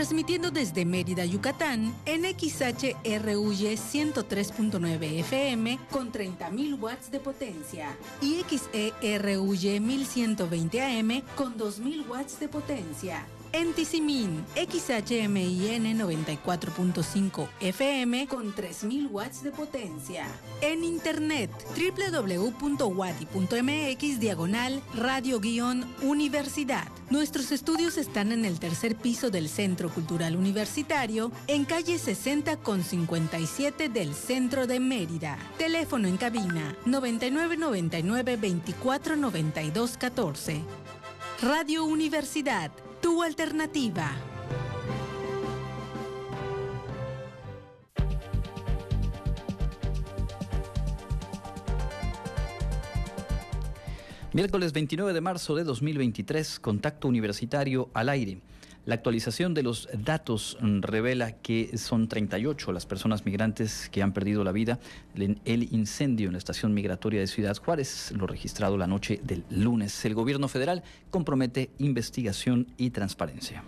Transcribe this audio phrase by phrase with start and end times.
[0.00, 9.78] transmitiendo desde Mérida, Yucatán, en XHRUY 103.9 FM con 30.000 watts de potencia y XERUY
[9.78, 13.26] 1120 AM con 2.000 watts de potencia.
[13.52, 20.28] En Tizimín, XHMIN 94.5 FM con 3000 watts de potencia.
[20.60, 23.40] En internet, www.wadi.mx
[24.20, 26.86] diagonal radio-universidad.
[27.10, 32.84] Nuestros estudios están en el tercer piso del Centro Cultural Universitario, en calle 60 con
[32.84, 35.36] 57 del centro de Mérida.
[35.58, 40.62] Teléfono en cabina 9999 24 92 14.
[41.42, 42.70] Radio Universidad
[43.00, 44.10] tu alternativa.
[54.32, 58.40] Miércoles 29 de marzo de 2023, contacto universitario al aire.
[58.86, 64.42] La actualización de los datos revela que son 38 las personas migrantes que han perdido
[64.42, 64.78] la vida
[65.14, 69.44] en el incendio en la estación migratoria de Ciudad Juárez, lo registrado la noche del
[69.50, 70.04] lunes.
[70.04, 73.62] El gobierno federal compromete investigación y transparencia.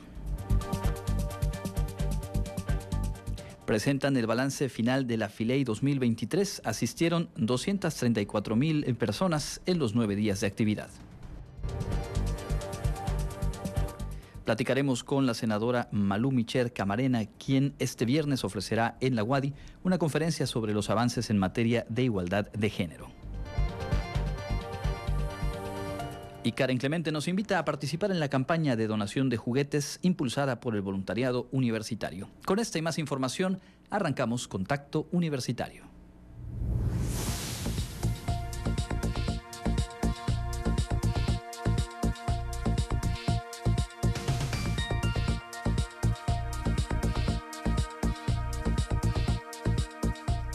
[3.72, 6.60] presentan el balance final de la Filey 2023.
[6.64, 10.90] Asistieron 234 mil personas en los nueve días de actividad.
[14.53, 19.97] Platicaremos con la senadora Malú Micher Camarena, quien este viernes ofrecerá en la UADI una
[19.97, 23.08] conferencia sobre los avances en materia de igualdad de género.
[26.45, 30.61] Y Karen Clemente nos invita a participar en la campaña de donación de juguetes impulsada
[30.61, 32.28] por el voluntariado universitario.
[32.45, 33.58] Con esta y más información,
[33.89, 35.91] arrancamos Contacto Universitario.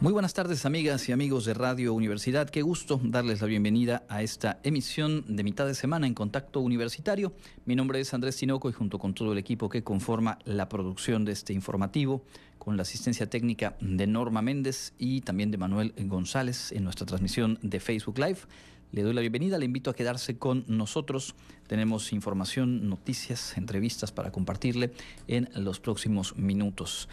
[0.00, 2.48] Muy buenas tardes amigas y amigos de Radio Universidad.
[2.48, 7.32] Qué gusto darles la bienvenida a esta emisión de mitad de semana en Contacto Universitario.
[7.64, 11.24] Mi nombre es Andrés Tinoco y junto con todo el equipo que conforma la producción
[11.24, 12.22] de este informativo,
[12.58, 17.58] con la asistencia técnica de Norma Méndez y también de Manuel González en nuestra transmisión
[17.62, 18.38] de Facebook Live.
[18.92, 21.34] Le doy la bienvenida, le invito a quedarse con nosotros.
[21.66, 24.92] Tenemos información, noticias, entrevistas para compartirle
[25.26, 27.08] en los próximos minutos.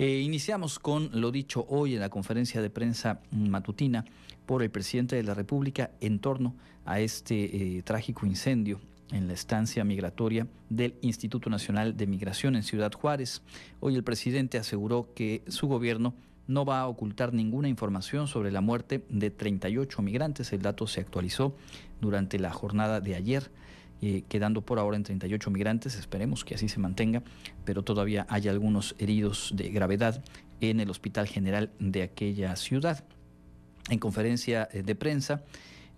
[0.00, 4.06] Eh, iniciamos con lo dicho hoy en la conferencia de prensa matutina
[4.46, 6.54] por el presidente de la República en torno
[6.86, 8.80] a este eh, trágico incendio
[9.12, 13.42] en la estancia migratoria del Instituto Nacional de Migración en Ciudad Juárez.
[13.80, 16.14] Hoy el presidente aseguró que su gobierno
[16.46, 20.54] no va a ocultar ninguna información sobre la muerte de 38 migrantes.
[20.54, 21.54] El dato se actualizó
[22.00, 23.50] durante la jornada de ayer.
[24.02, 27.22] Eh, quedando por ahora en 38 migrantes, esperemos que así se mantenga,
[27.64, 30.24] pero todavía hay algunos heridos de gravedad
[30.62, 33.04] en el Hospital General de aquella ciudad.
[33.90, 35.42] En conferencia eh, de prensa,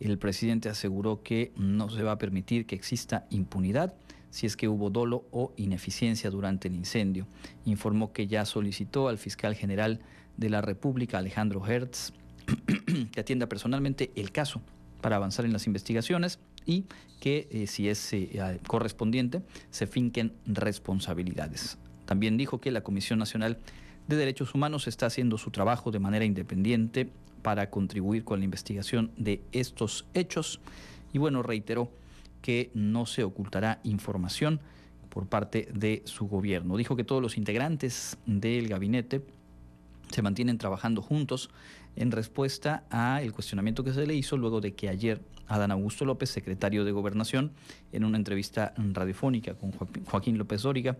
[0.00, 3.94] el presidente aseguró que no se va a permitir que exista impunidad
[4.30, 7.26] si es que hubo dolo o ineficiencia durante el incendio.
[7.66, 10.00] Informó que ya solicitó al fiscal general
[10.38, 12.14] de la República, Alejandro Hertz,
[13.12, 14.60] que atienda personalmente el caso
[15.02, 16.84] para avanzar en las investigaciones y
[17.20, 21.78] que eh, si es eh, correspondiente se finquen responsabilidades.
[22.04, 23.58] También dijo que la Comisión Nacional
[24.08, 27.08] de Derechos Humanos está haciendo su trabajo de manera independiente
[27.42, 30.60] para contribuir con la investigación de estos hechos
[31.12, 31.90] y bueno, reiteró
[32.40, 34.60] que no se ocultará información
[35.08, 36.76] por parte de su gobierno.
[36.76, 39.22] Dijo que todos los integrantes del gabinete
[40.10, 41.50] se mantienen trabajando juntos
[41.96, 45.20] en respuesta a el cuestionamiento que se le hizo luego de que ayer
[45.52, 47.52] Adán Augusto López, secretario de Gobernación,
[47.92, 50.96] en una entrevista radiofónica con Joaquín López Dóriga,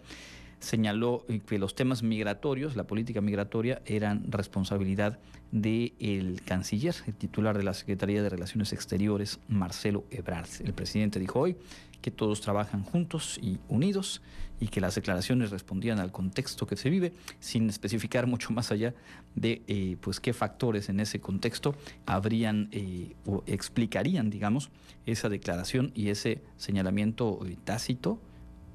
[0.61, 5.19] señaló que los temas migratorios, la política migratoria, eran responsabilidad
[5.51, 10.49] del canciller, el titular de la Secretaría de Relaciones Exteriores, Marcelo Ebrard.
[10.65, 11.57] El presidente dijo hoy
[12.03, 14.21] que todos trabajan juntos y unidos
[14.61, 18.95] y que las declaraciones respondían al contexto que se vive, sin especificar mucho más allá
[19.35, 21.75] de eh, pues qué factores en ese contexto
[22.07, 24.71] habrían eh, o explicarían, digamos,
[25.07, 28.21] esa declaración y ese señalamiento eh, tácito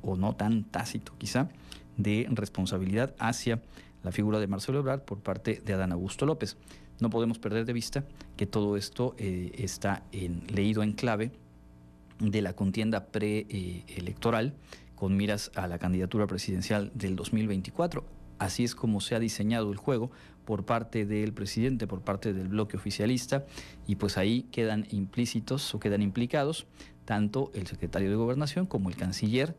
[0.01, 1.49] o no tan tácito quizá
[1.95, 3.61] de responsabilidad hacia
[4.03, 6.57] la figura de Marcelo Ebrard por parte de Adán Augusto López.
[6.99, 8.03] No podemos perder de vista
[8.35, 11.31] que todo esto está leído en clave
[12.19, 14.53] de la contienda preelectoral
[14.95, 18.03] con miras a la candidatura presidencial del 2024.
[18.39, 20.11] Así es como se ha diseñado el juego
[20.45, 23.45] por parte del presidente, por parte del bloque oficialista,
[23.85, 26.67] y pues ahí quedan implícitos o quedan implicados
[27.05, 29.55] tanto el secretario de Gobernación como el canciller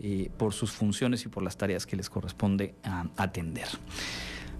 [0.00, 2.74] eh, por sus funciones y por las tareas que les corresponde
[3.16, 3.68] atender.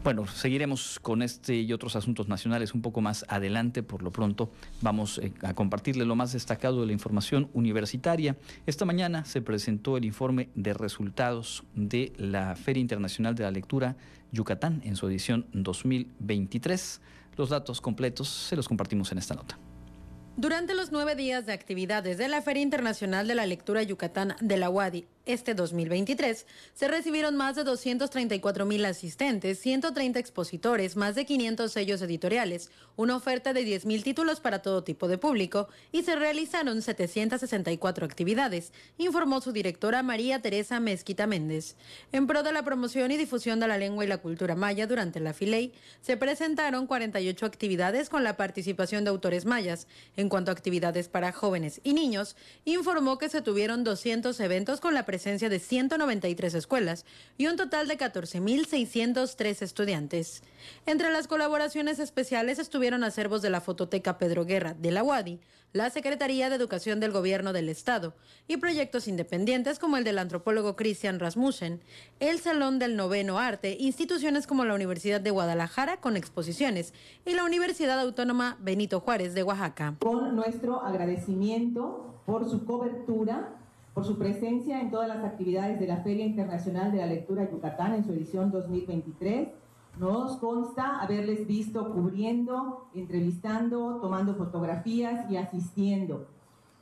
[0.06, 3.82] Bueno, seguiremos con este y otros asuntos nacionales un poco más adelante.
[3.82, 8.36] Por lo pronto vamos eh, a compartirle lo más destacado de la información universitaria.
[8.66, 13.96] Esta mañana se presentó el informe de resultados de la Feria Internacional de la Lectura
[14.30, 17.00] Yucatán en su edición 2023.
[17.36, 19.58] Los datos completos se los compartimos en esta nota.
[20.36, 24.56] Durante los nueve días de actividades de la Feria Internacional de la Lectura Yucatán de
[24.56, 31.26] la UADI este 2023 se recibieron más de 234 mil asistentes, 130 expositores, más de
[31.26, 36.04] 500 sellos editoriales, una oferta de 10 mil títulos para todo tipo de público y
[36.04, 41.74] se realizaron 764 actividades, informó su directora María Teresa Mezquita Méndez.
[42.12, 45.18] En pro de la promoción y difusión de la lengua y la cultura maya durante
[45.18, 45.72] la FILEI,
[46.02, 49.88] se presentaron 48 actividades con la participación de autores mayas.
[50.16, 54.94] En cuanto a actividades para jóvenes y niños, informó que se tuvieron 200 eventos con
[54.94, 57.06] la presencia presencia de 193 escuelas
[57.38, 60.42] y un total de 14.603 estudiantes.
[60.84, 65.40] Entre las colaboraciones especiales estuvieron acervos de la Fototeca Pedro Guerra de la UADI,
[65.72, 68.14] la Secretaría de Educación del Gobierno del Estado
[68.46, 71.80] y proyectos independientes como el del antropólogo Christian Rasmussen,
[72.20, 76.92] el Salón del Noveno Arte, instituciones como la Universidad de Guadalajara con exposiciones
[77.24, 79.96] y la Universidad Autónoma Benito Juárez de Oaxaca.
[79.98, 83.62] Con nuestro agradecimiento por su cobertura
[83.96, 87.94] por su presencia en todas las actividades de la Feria Internacional de la Lectura Yucatán
[87.94, 89.48] en su edición 2023.
[89.98, 96.26] Nos consta haberles visto cubriendo, entrevistando, tomando fotografías y asistiendo.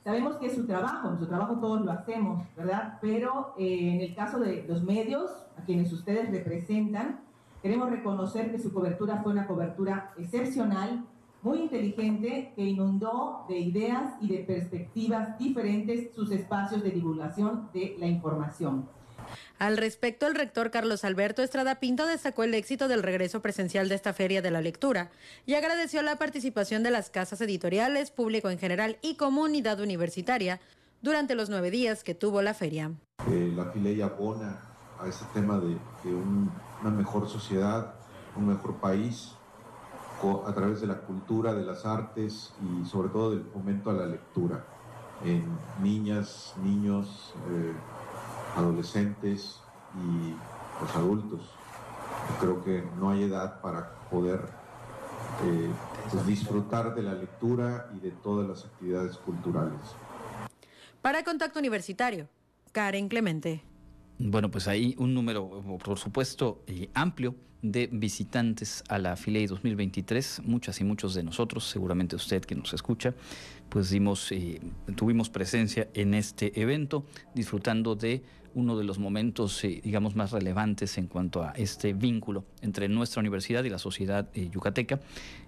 [0.03, 2.97] Sabemos que es su trabajo, su trabajo todos lo hacemos, ¿verdad?
[2.99, 7.21] Pero eh, en el caso de los medios, a quienes ustedes representan,
[7.61, 11.05] queremos reconocer que su cobertura fue una cobertura excepcional,
[11.45, 17.95] muy inteligente que inundó de ideas y de perspectivas diferentes sus espacios de divulgación de
[17.99, 18.89] la información.
[19.59, 23.95] Al respecto, el rector Carlos Alberto Estrada Pinto destacó el éxito del regreso presencial de
[23.95, 25.11] esta Feria de la Lectura
[25.45, 30.59] y agradeció la participación de las casas editoriales, público en general y comunidad universitaria
[31.03, 32.91] durante los nueve días que tuvo la feria.
[33.29, 34.61] Eh, la FILEI abona
[34.99, 35.77] a ese tema de,
[36.11, 37.93] una mejor sociedad,
[38.35, 39.35] un mejor país,
[40.47, 44.05] a través de la cultura, de las artes y sobre todo del fomento a la
[44.05, 44.65] lectura
[45.23, 45.43] en
[45.81, 47.73] niñas, niños, eh,
[48.55, 49.59] adolescentes
[49.95, 51.41] y los adultos.
[52.39, 54.39] creo que no hay edad para poder
[55.43, 55.69] eh,
[56.11, 59.79] pues, disfrutar de la lectura y de todas las actividades culturales.
[61.01, 62.27] Para Contacto Universitario,
[62.71, 63.63] Karen Clemente.
[64.17, 67.35] Bueno, pues hay un número, por supuesto, eh, amplio
[67.71, 70.41] de visitantes a la FILEI 2023.
[70.45, 73.13] Muchas y muchos de nosotros, seguramente usted que nos escucha,
[73.69, 74.61] pues dimos, eh,
[74.95, 78.23] tuvimos presencia en este evento, disfrutando de
[78.53, 83.19] uno de los momentos, eh, digamos, más relevantes en cuanto a este vínculo entre nuestra
[83.19, 84.99] universidad y la sociedad yucateca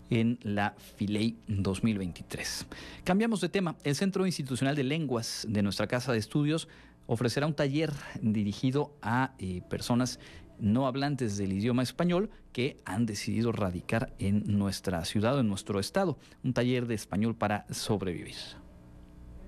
[0.09, 2.65] en la FILEI 2023.
[3.03, 3.75] Cambiamos de tema.
[3.83, 6.67] El Centro Institucional de Lenguas de nuestra Casa de Estudios
[7.07, 7.91] ofrecerá un taller
[8.21, 10.19] dirigido a eh, personas
[10.59, 16.17] no hablantes del idioma español que han decidido radicar en nuestra ciudad en nuestro estado.
[16.43, 18.35] Un taller de español para sobrevivir.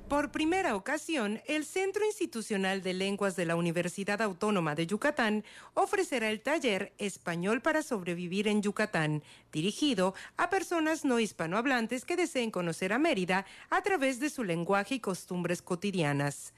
[0.10, 5.44] Por primera ocasión, el Centro Institucional de Lenguas de la Universidad Autónoma de Yucatán
[5.76, 12.50] ofrecerá el taller Español para sobrevivir en Yucatán, dirigido a personas no hispanohablantes que deseen
[12.50, 16.54] conocer a Mérida a través de su lenguaje y costumbres cotidianas.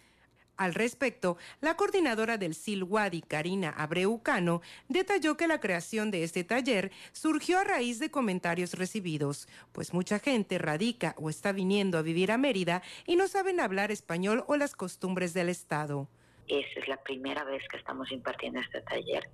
[0.62, 6.92] Al respecto, la coordinadora del Silwadi, Karina Abreucano, detalló que la creación de este taller
[7.14, 12.32] surgió a raíz de comentarios recibidos, pues mucha gente radica o está viniendo a vivir
[12.32, 16.08] a Mérida y no saben hablar español o las costumbres del Estado.
[16.48, 19.32] Esa es la primera vez que estamos impartiendo este taller.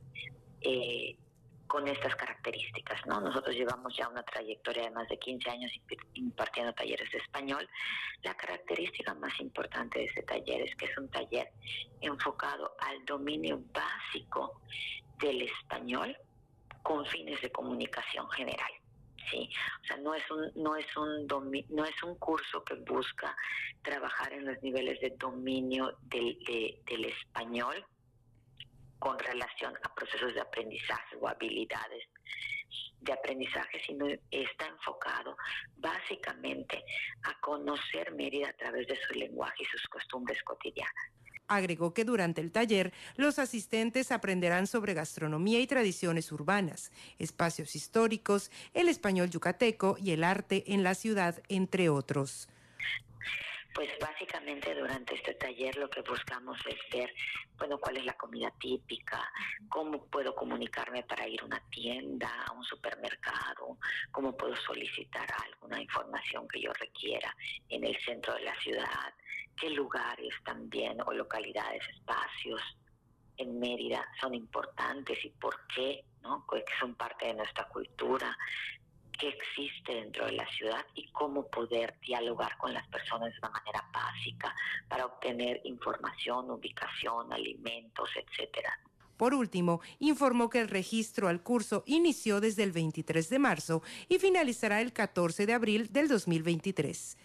[0.62, 1.18] Eh,
[1.68, 3.06] con estas características.
[3.06, 3.22] ¿no?
[3.22, 5.72] Nosotros llevamos ya una trayectoria de más de 15 años
[6.14, 7.68] impartiendo talleres de español.
[8.24, 11.52] La característica más importante de este taller es que es un taller
[12.02, 14.62] enfocado al dominio básico
[15.20, 16.18] del español
[16.84, 18.72] con fines de comunicación general.
[19.30, 19.50] Sí,
[19.84, 21.28] o sea, no es un no es un
[21.70, 23.36] no es un curso que busca
[23.82, 26.40] trabajar en los niveles de dominio del,
[26.86, 27.86] del español
[29.00, 32.04] con relación a procesos de aprendizaje o habilidades
[33.02, 35.38] de aprendizaje, sino está enfocado
[35.78, 36.84] básicamente
[37.24, 40.94] a conocer Mérida a través de su lenguaje y sus costumbres cotidianas.
[41.48, 48.52] Agregó que durante el taller los asistentes aprenderán sobre gastronomía y tradiciones urbanas, espacios históricos,
[48.74, 52.50] el español yucateco y el arte en la ciudad, entre otros.
[53.74, 57.14] Pues básicamente durante este taller lo que buscamos es ver,
[57.58, 59.32] bueno, cuál es la comida típica,
[59.70, 63.78] cómo puedo comunicarme para ir a una tienda, a un supermercado,
[64.12, 67.36] cómo puedo solicitar alguna información que yo requiera
[67.70, 69.14] en el centro de la ciudad,
[69.56, 72.62] qué lugares también o localidades, espacios
[73.38, 76.46] en Mérida son importantes y por qué, ¿no?
[76.48, 78.36] Que son parte de nuestra cultura,
[79.18, 83.50] qué existe dentro de la ciudad y cómo poder dialogar con las personas de una
[83.50, 84.56] manera básica
[84.88, 88.80] para obtener información, ubicación, alimentos, etcétera.
[89.18, 94.20] Por último, informó que el registro al curso inició desde el 23 de marzo y
[94.20, 97.18] finalizará el 14 de abril del 2023.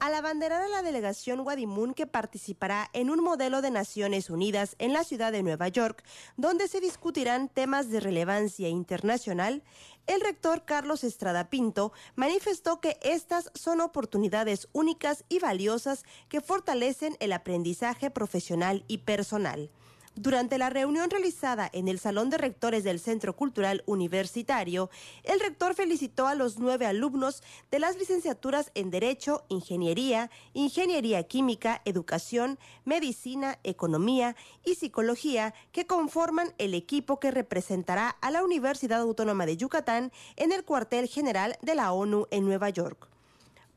[0.00, 4.92] Al abanderar a la delegación Guadimun que participará en un modelo de Naciones Unidas en
[4.92, 6.04] la ciudad de Nueva York,
[6.36, 9.64] donde se discutirán temas de relevancia internacional,
[10.06, 17.16] el rector Carlos Estrada Pinto manifestó que estas son oportunidades únicas y valiosas que fortalecen
[17.18, 19.68] el aprendizaje profesional y personal.
[20.20, 24.90] Durante la reunión realizada en el Salón de Rectores del Centro Cultural Universitario,
[25.22, 31.82] el rector felicitó a los nueve alumnos de las licenciaturas en Derecho, Ingeniería, Ingeniería Química,
[31.84, 34.34] Educación, Medicina, Economía
[34.64, 40.50] y Psicología que conforman el equipo que representará a la Universidad Autónoma de Yucatán en
[40.50, 43.08] el cuartel general de la ONU en Nueva York.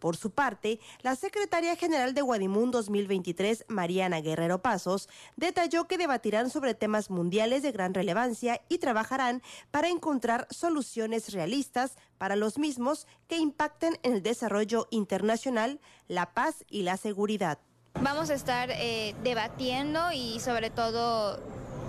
[0.01, 6.49] Por su parte, la secretaria general de Guadimún 2023, Mariana Guerrero Pasos, detalló que debatirán
[6.49, 13.05] sobre temas mundiales de gran relevancia y trabajarán para encontrar soluciones realistas para los mismos
[13.27, 17.59] que impacten en el desarrollo internacional, la paz y la seguridad.
[18.01, 21.39] Vamos a estar eh, debatiendo y sobre todo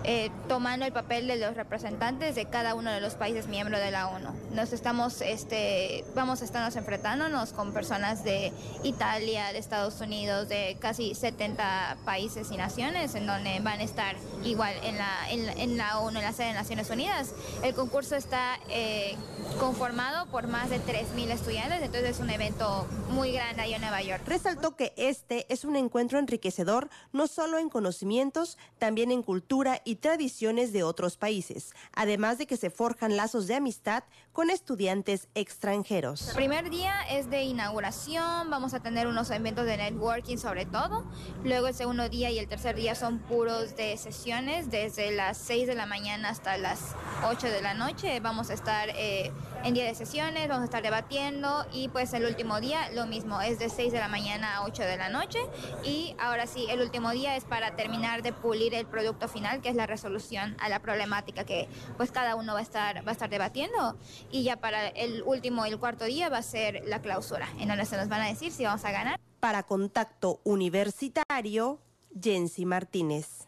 [0.04, 3.90] eh, tomando el papel de los representantes de cada uno de los países miembros de
[3.90, 4.30] la ONU.
[4.52, 10.76] Nos estamos, este, vamos a estarnos enfrentándonos con personas de Italia, de Estados Unidos, de
[10.80, 16.00] casi 70 países y naciones, en donde van a estar igual en la, en, la
[16.00, 17.32] ONU, en la sede de Naciones Unidas.
[17.62, 19.16] El concurso está eh,
[19.60, 24.02] conformado por más de 3.000 estudiantes, entonces es un evento muy grande ahí en Nueva
[24.02, 24.22] York.
[24.26, 29.91] Resaltó que este es un encuentro enriquecedor, no solo en conocimientos, también en cultura y
[29.96, 36.28] tradiciones de otros países, además de que se forjan lazos de amistad con estudiantes extranjeros.
[36.28, 41.04] El primer día es de inauguración, vamos a tener unos eventos de networking sobre todo,
[41.44, 45.66] luego el segundo día y el tercer día son puros de sesiones, desde las 6
[45.66, 48.88] de la mañana hasta las 8 de la noche, vamos a estar...
[48.90, 49.32] Eh,
[49.64, 53.40] en día de sesiones, vamos a estar debatiendo y pues el último día lo mismo,
[53.40, 55.38] es de 6 de la mañana a 8 de la noche.
[55.84, 59.68] Y ahora sí, el último día es para terminar de pulir el producto final, que
[59.68, 63.12] es la resolución a la problemática que pues cada uno va a estar, va a
[63.12, 63.96] estar debatiendo
[64.32, 67.68] y ya para el último y el cuarto día va a ser la clausura, en
[67.68, 69.20] donde se nos van a decir si vamos a ganar.
[69.38, 71.78] Para Contacto Universitario,
[72.20, 73.46] Jensi Martínez.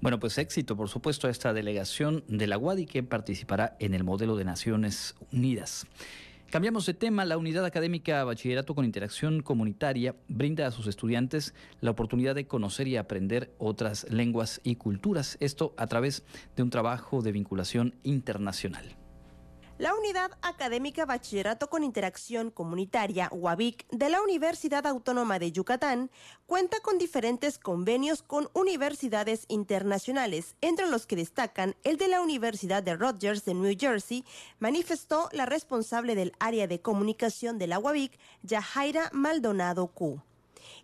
[0.00, 4.04] Bueno, pues éxito, por supuesto, a esta delegación de la UADI que participará en el
[4.04, 5.86] modelo de Naciones Unidas.
[6.50, 7.24] Cambiamos de tema.
[7.24, 12.88] La unidad académica Bachillerato con Interacción Comunitaria brinda a sus estudiantes la oportunidad de conocer
[12.88, 15.38] y aprender otras lenguas y culturas.
[15.40, 16.24] Esto a través
[16.54, 19.01] de un trabajo de vinculación internacional.
[19.82, 26.08] La Unidad Académica Bachillerato con Interacción Comunitaria, UABIC, de la Universidad Autónoma de Yucatán,
[26.46, 32.84] cuenta con diferentes convenios con universidades internacionales, entre los que destacan el de la Universidad
[32.84, 34.24] de Rutgers de New Jersey,
[34.60, 40.22] manifestó la responsable del área de comunicación de la UABIC, Yahaira Maldonado Q.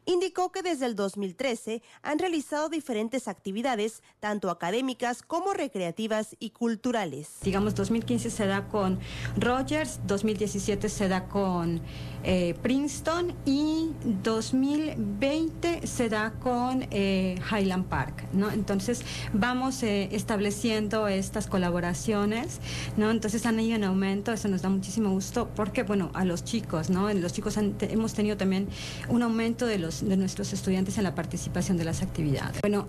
[0.07, 7.37] Indicó que desde el 2013 han realizado diferentes actividades, tanto académicas como recreativas y culturales.
[7.43, 8.99] Digamos, 2015 se da con
[9.37, 11.81] Rogers, 2017 se da con
[12.25, 13.91] eh, Princeton y
[14.25, 18.51] 2020 se da con eh, Highland Park, ¿no?
[18.51, 22.61] Entonces vamos eh, estableciendo estas colaboraciones,
[22.97, 23.11] ¿no?
[23.11, 26.91] Entonces han ido en aumento, eso nos da muchísimo gusto porque, bueno, a los chicos,
[26.91, 27.13] ¿no?
[27.15, 28.69] Los chicos hemos tenido también
[29.09, 32.61] un aumento de los de nuestros estudiantes en la participación de las actividades.
[32.61, 32.89] Bueno,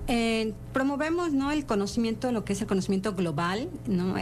[0.73, 1.51] promovemos, ¿no?
[1.51, 4.15] El conocimiento, lo que es el conocimiento global, ¿no?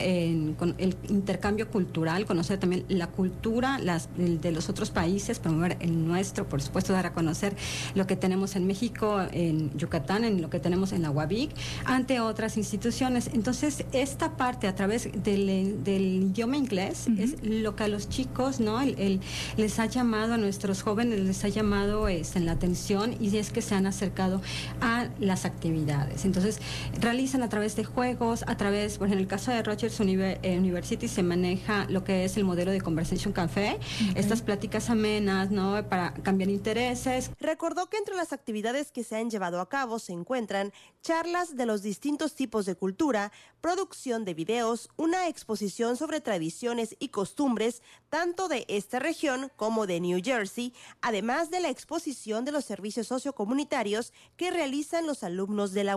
[0.57, 6.07] con el intercambio cultural, conocer también la cultura las, de los otros países, promover el
[6.07, 7.55] nuestro, por supuesto, dar a conocer
[7.95, 11.51] lo que tenemos en México, en Yucatán, en lo que tenemos en la UABIC,
[11.85, 13.29] ante otras instituciones.
[13.33, 15.47] Entonces, esta parte a través del,
[15.87, 18.81] idioma inglés es lo que a los chicos, ¿no?
[18.81, 19.19] El,
[19.57, 23.51] les ha llamado, a nuestros jóvenes les ha llamado es, en la atención y es
[23.51, 24.41] que se han acercado
[24.81, 26.25] a las actividades.
[26.25, 26.59] Entonces,
[26.99, 30.57] realizan a través de juegos, a través, por ejemplo, en el caso de Rogers eh,
[30.57, 33.79] University se maneja lo que es el modelo de Conversation Café,
[34.15, 35.87] estas pláticas amenas, ¿no?
[35.87, 37.31] Para cambiar intereses.
[37.39, 40.71] Recordó que entre las actividades que se han llevado a cabo se encuentran
[41.07, 47.07] charlas de los distintos tipos de cultura, producción de videos, una exposición sobre tradiciones y
[47.07, 52.65] costumbres tanto de esta región como de New Jersey, además de la exposición de los
[52.65, 55.95] servicios sociocomunitarios que realizan los alumnos de la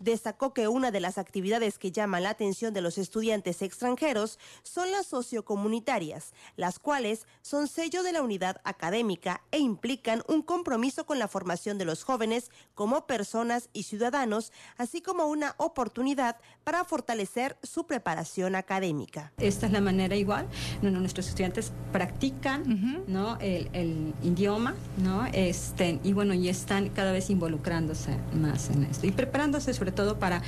[0.00, 4.90] destacó que una de las actividades que llama la atención de los estudiantes extranjeros son
[4.90, 11.18] las sociocomunitarias, las cuales son sello de la unidad académica e implican un compromiso con
[11.18, 16.36] la formación de los jóvenes como personas y ciudadanos, así como una oportunidad
[16.68, 19.32] para fortalecer su preparación académica.
[19.38, 20.46] Esta es la manera igual,
[20.82, 23.38] nuestros estudiantes practican ¿no?
[23.40, 25.24] el, idioma, ¿no?
[25.32, 30.18] Este, y bueno, y están cada vez involucrándose más en esto y preparándose sobre todo
[30.18, 30.42] para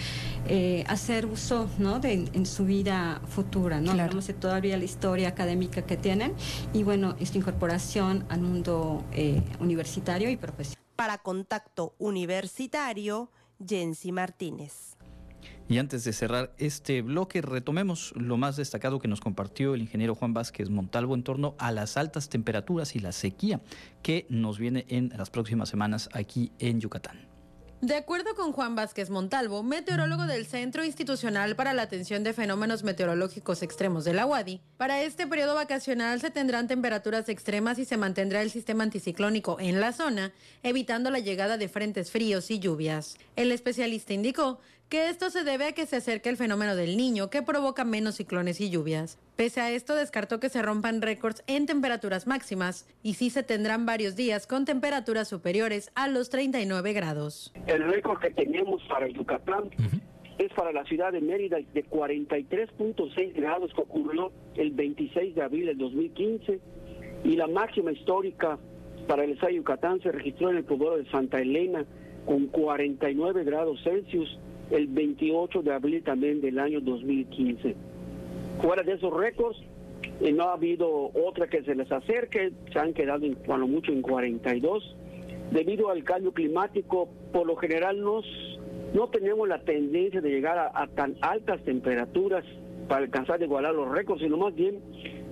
[0.47, 2.01] eh, hacer uso ¿no?
[2.01, 3.81] de, en su vida futura.
[3.81, 3.93] ¿no?
[3.93, 6.35] Hablamos de todavía la historia académica que tienen
[6.75, 10.85] y bueno, esta incorporación al mundo eh, universitario y profesional.
[10.97, 13.31] Para Contacto Universitario,
[13.67, 14.90] Jensi Martínez.
[15.71, 20.17] Y antes de cerrar este bloque, retomemos lo más destacado que nos compartió el ingeniero
[20.17, 23.61] Juan Vázquez Montalvo en torno a las altas temperaturas y la sequía
[24.03, 27.31] que nos viene en las próximas semanas aquí en Yucatán.
[27.83, 32.83] De acuerdo con Juan Vázquez Montalvo, meteorólogo del Centro Institucional para la Atención de Fenómenos
[32.83, 37.97] Meteorológicos Extremos de la UADI, para este periodo vacacional se tendrán temperaturas extremas y se
[37.97, 43.17] mantendrá el sistema anticiclónico en la zona, evitando la llegada de frentes fríos y lluvias.
[43.35, 44.59] El especialista indicó
[44.91, 48.17] que esto se debe a que se acerca el fenómeno del niño que provoca menos
[48.17, 49.21] ciclones y lluvias.
[49.37, 53.87] Pese a esto, descartó que se rompan récords en temperaturas máximas y sí se tendrán
[53.87, 57.53] varios días con temperaturas superiores a los 39 grados.
[57.69, 59.71] El récord que tenemos para Yucatán
[60.39, 65.67] es para la ciudad de Mérida de 43.6 grados que ocurrió el 26 de abril
[65.67, 66.61] del 2015
[67.23, 68.59] y la máxima histórica
[69.07, 71.85] para el estado de Yucatán se registró en el poblado de Santa Elena
[72.27, 74.37] con 49 grados Celsius
[74.71, 77.75] el 28 de abril también del año 2015.
[78.63, 79.59] Fuera de esos récords,
[80.21, 83.93] eh, no ha habido otra que se les acerque, se han quedado en, cuando mucho
[83.93, 84.97] en 42.
[85.51, 88.25] Debido al cambio climático, por lo general nos,
[88.95, 92.45] no tenemos la tendencia de llegar a, tan altas temperaturas
[92.89, 94.81] para alcanzar de igualar los récords, sino más bien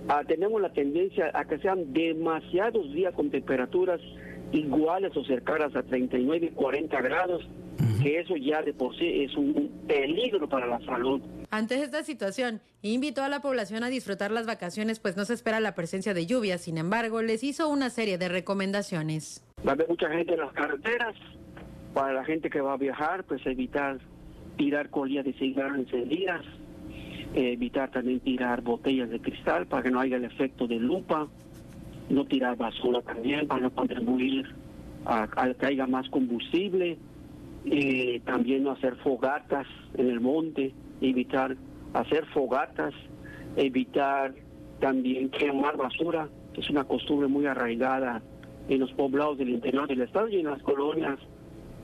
[0.08, 4.00] ah, tenemos la tendencia a que sean demasiados días con temperaturas
[4.52, 7.48] iguales o cercanas a 39 y 40 grados
[8.02, 11.20] que eso ya de por sí es un peligro para la salud.
[11.50, 15.60] Ante esta situación, invitó a la población a disfrutar las vacaciones, pues no se espera
[15.60, 16.62] la presencia de lluvias.
[16.62, 19.44] Sin embargo, les hizo una serie de recomendaciones.
[19.66, 21.14] Va a haber mucha gente en las carreteras.
[21.94, 23.98] Para la gente que va a viajar, pues evitar
[24.56, 26.44] tirar colillas de cigarro encendidas,
[27.34, 31.28] evitar también tirar botellas de cristal para que no haya el efecto de lupa,
[32.08, 34.46] no tirar basura también para contribuir
[35.04, 36.98] a, a que haya más combustible
[37.64, 41.56] y también no hacer fogatas en el monte, evitar
[41.94, 42.94] hacer fogatas,
[43.56, 44.34] evitar
[44.80, 48.22] también quemar basura, que es una costumbre muy arraigada
[48.68, 51.18] en los poblados del interior del estado y en las colonias,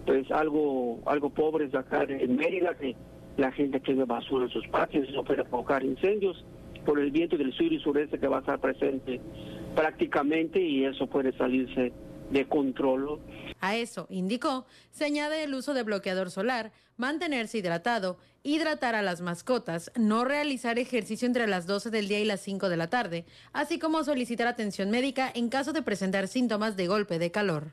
[0.06, 2.94] pues algo algo pobres acá en Mérida, que
[3.36, 6.44] la gente queme basura en sus patios, eso puede provocar incendios.
[6.84, 9.18] Por el viento del sur y sureste que va a estar presente
[9.74, 11.92] prácticamente y eso puede salirse
[12.30, 13.20] de control.
[13.60, 19.20] A eso, indicó, se añade el uso de bloqueador solar, mantenerse hidratado, hidratar a las
[19.20, 23.24] mascotas, no realizar ejercicio entre las 12 del día y las 5 de la tarde,
[23.52, 27.72] así como solicitar atención médica en caso de presentar síntomas de golpe de calor.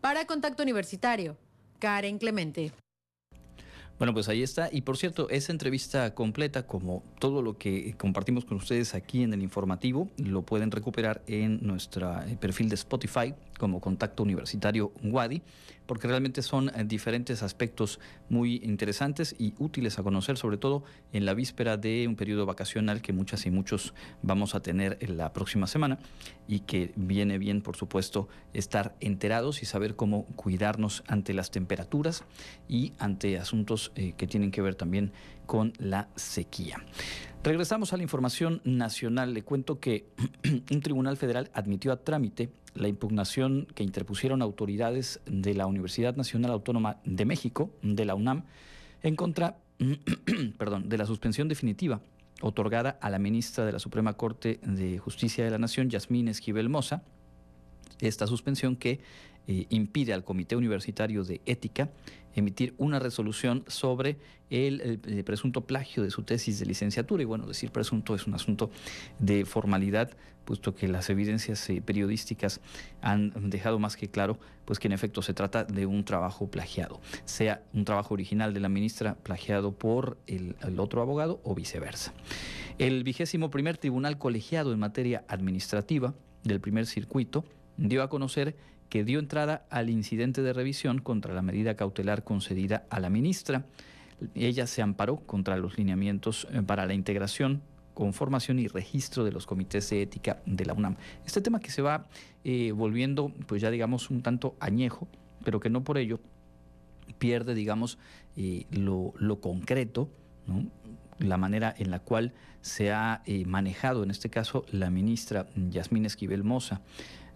[0.00, 1.36] Para Contacto Universitario,
[1.78, 2.72] Karen Clemente.
[3.98, 4.68] Bueno, pues ahí está.
[4.70, 9.34] Y por cierto, esa entrevista completa, como todo lo que compartimos con ustedes aquí en
[9.34, 15.42] el informativo, lo pueden recuperar en nuestro eh, perfil de Spotify como Contacto Universitario Wadi,
[15.86, 21.26] porque realmente son eh, diferentes aspectos muy interesantes y útiles a conocer, sobre todo en
[21.26, 25.32] la víspera de un periodo vacacional que muchas y muchos vamos a tener en la
[25.32, 25.98] próxima semana
[26.46, 32.24] y que viene bien, por supuesto, estar enterados y saber cómo cuidarnos ante las temperaturas
[32.68, 35.12] y ante asuntos eh, que tienen que ver también
[35.46, 36.84] con la sequía.
[37.42, 39.32] Regresamos a la información nacional.
[39.32, 40.06] Le cuento que
[40.70, 46.52] un tribunal federal admitió a trámite la impugnación que interpusieron autoridades de la Universidad Nacional
[46.52, 48.44] Autónoma de México, de la UNAM,
[49.02, 49.58] en contra
[50.58, 52.00] perdón, de la suspensión definitiva
[52.40, 56.68] otorgada a la ministra de la Suprema Corte de Justicia de la Nación, Yasmín Esquivel
[56.68, 57.02] Moza,
[58.00, 59.00] esta suspensión que
[59.48, 61.88] eh, impide al Comité Universitario de Ética
[62.34, 64.18] emitir una resolución sobre
[64.50, 67.22] el, presunto plagio de su tesis de licenciatura.
[67.22, 68.70] Y bueno, decir presunto es un asunto
[69.18, 70.10] de formalidad,
[70.44, 72.60] puesto que las evidencias eh, periodísticas
[73.00, 77.00] han dejado más que claro pues que en efecto se trata de un trabajo plagiado,
[77.24, 82.12] sea un trabajo original de la ministra plagiado por el, el otro abogado o viceversa.
[82.78, 87.46] El vigésimo primer tribunal colegiado en materia administrativa del primer circuito
[87.78, 88.56] dio a conocer
[88.88, 93.64] que dio entrada al incidente de revisión contra la medida cautelar concedida a la ministra.
[94.34, 97.62] Ella se amparó contra los lineamientos eh, para la integración
[97.94, 100.94] conformación y registro de los comités de ética de la UNAM.
[101.26, 102.06] Este tema que se va
[102.44, 105.08] eh, volviendo, pues ya digamos, un tanto añejo,
[105.42, 106.20] pero que no por ello
[107.18, 107.98] pierde, digamos,
[108.36, 110.08] eh, lo, concreto,
[111.18, 116.44] la manera en la cual se ha manejado, en este caso, la ministra Yasmín Esquivel
[116.44, 116.82] Moza.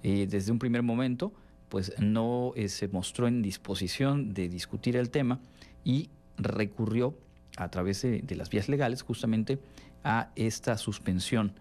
[0.05, 1.33] desde un primer momento,
[1.73, 5.41] pues no eh, se mostró en disposición de discutir el tema
[5.85, 7.17] y recurrió
[7.57, 9.59] a través de, las vías legales justamente
[10.05, 11.55] a esta suspensión.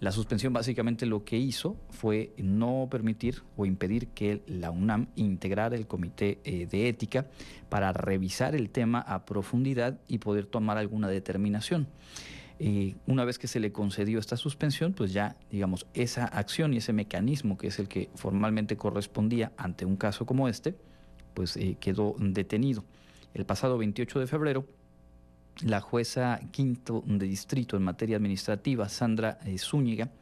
[0.00, 5.76] La suspensión básicamente lo que hizo fue no permitir o impedir que la UNAM integrara
[5.76, 7.28] el comité eh, de ética
[7.68, 11.86] para revisar el tema a profundidad y poder tomar alguna determinación.
[12.64, 16.76] Eh, una vez que se le concedió esta suspensión, pues ya, digamos, esa acción y
[16.76, 20.76] ese mecanismo que es el que formalmente correspondía ante un caso como este,
[21.34, 22.84] pues eh, quedó detenido.
[23.34, 24.64] El pasado 28 de febrero,
[25.64, 30.12] la jueza quinto de distrito en materia administrativa, Sandra eh, Zúñiga,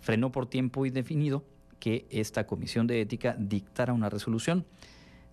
[0.00, 1.44] frenó por tiempo indefinido
[1.78, 4.66] que esta comisión de ética dictara una resolución,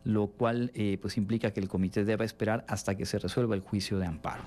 [0.03, 3.99] lo cual pues implica que el comité deba esperar hasta que se resuelva el juicio
[3.99, 4.43] de amparo.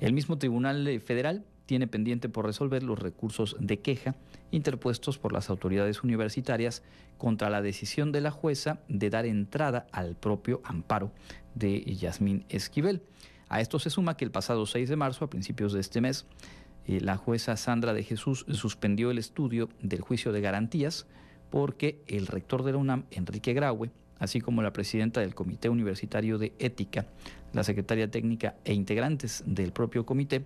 [0.00, 4.14] El mismo Tribunal Federal tiene pendiente por resolver los recursos de queja
[4.50, 6.82] interpuestos por las autoridades universitarias
[7.18, 11.12] contra la decisión de la jueza de dar entrada al propio amparo
[11.54, 13.02] de Yasmín Esquivel.
[13.48, 16.26] A esto se suma que el pasado 6 de marzo, a principios de este mes,
[16.86, 21.06] eh, la jueza Sandra de Jesús suspendió el estudio del juicio de garantías
[21.50, 23.90] porque el rector de la UNAM, Enrique Graue,
[24.22, 27.06] así como la presidenta del Comité Universitario de Ética,
[27.52, 30.44] la secretaria técnica e integrantes del propio comité,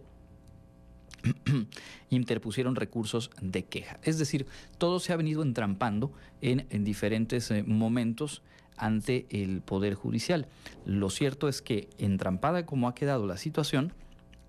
[2.09, 4.01] interpusieron recursos de queja.
[4.03, 4.47] Es decir,
[4.79, 6.11] todo se ha venido entrampando
[6.41, 8.43] en, diferentes eh, momentos
[8.79, 10.49] ante el Poder Judicial.
[10.87, 13.93] Lo cierto es que, entrampada como ha quedado la situación,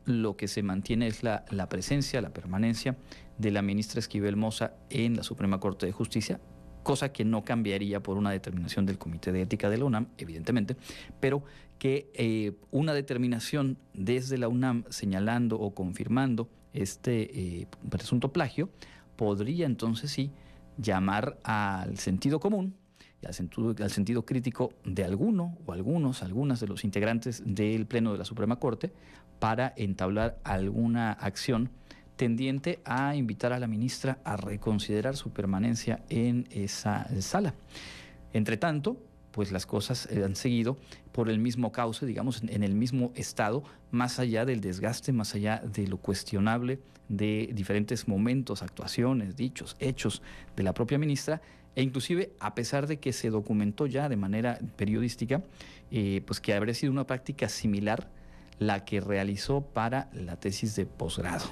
[0.06, 2.96] lo que se mantiene es la, la presencia, la permanencia
[3.38, 6.40] de la ministra Esquivel Moza en la Suprema Corte de Justicia,
[6.88, 10.78] cosa que no cambiaría por una determinación del Comité de Ética de la UNAM, evidentemente,
[11.19, 11.43] pero
[11.80, 18.69] que eh, una determinación desde la UNAM señalando o confirmando este eh, presunto plagio
[19.17, 20.32] podría entonces sí
[20.78, 22.73] llamar al sentido común
[23.21, 27.86] y al sentido, al sentido crítico de alguno o algunos, algunas de los integrantes del
[27.86, 28.93] Pleno de la Suprema Corte
[29.39, 31.69] para entablar alguna acción
[32.18, 37.54] tendiente a invitar a la ministra a reconsiderar su permanencia en esa sala.
[38.34, 38.98] Entre tanto,
[39.32, 40.78] pues las cosas han seguido
[41.12, 45.62] por el mismo cauce, digamos, en el mismo estado, más allá del desgaste, más allá
[45.64, 50.22] de lo cuestionable de diferentes momentos, actuaciones, dichos, hechos
[50.56, 51.42] de la propia ministra,
[51.76, 55.44] e inclusive a pesar de que se documentó ya de manera periodística,
[55.92, 58.10] eh, pues que habría sido una práctica similar
[58.58, 61.46] la que realizó para la tesis de posgrado.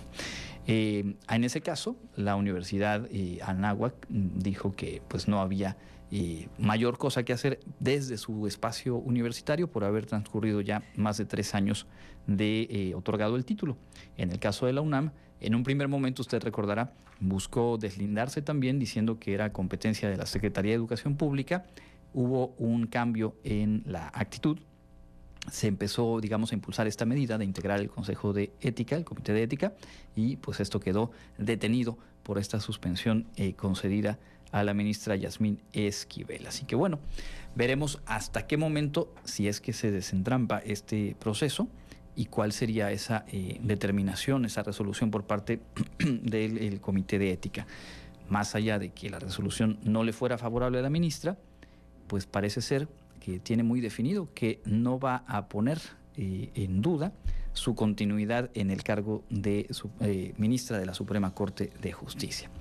[0.68, 5.78] Eh, en ese caso, la Universidad eh, Anáhuac dijo que pues no había
[6.12, 11.26] y mayor cosa que hacer desde su espacio universitario por haber transcurrido ya más de
[11.26, 11.88] tres años
[12.28, 13.78] de eh, otorgado el título.
[14.18, 18.80] En el caso de la UNAM, en un primer momento usted recordará, buscó deslindarse también
[18.80, 21.66] diciendo que era competencia de la Secretaría de Educación Pública
[22.14, 24.58] hubo un cambio en la actitud
[25.52, 29.34] se empezó, digamos, a impulsar esta medida de integrar el Consejo de Ética, el Comité
[29.34, 29.74] de Ética,
[30.16, 34.18] y pues esto quedó detenido por esta suspensión eh, concedida
[34.52, 36.48] a la ministra Yasmín Esquivel.
[36.48, 37.00] Así que bueno,
[37.56, 41.68] veremos hasta qué momento, si es que se desentrampa este proceso,
[42.16, 45.60] y cuál sería esa eh, determinación, esa resolución por parte
[46.00, 47.68] del Comité de Ética.
[48.30, 51.38] Más allá de que la resolución no le fuera favorable a la ministra,
[52.08, 52.88] pues parece ser
[53.26, 55.82] que tiene muy definido que no va a poner
[56.16, 57.12] eh, en duda
[57.54, 59.68] su continuidad en el cargo de
[60.02, 62.52] eh, ministra de la Suprema Corte de Justicia.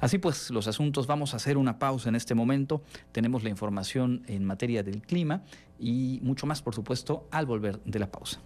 [0.00, 2.82] Así pues, los asuntos, vamos a hacer una pausa en este momento.
[3.12, 5.44] Tenemos la información en materia del clima
[5.78, 8.40] y mucho más, por supuesto, al volver de la pausa.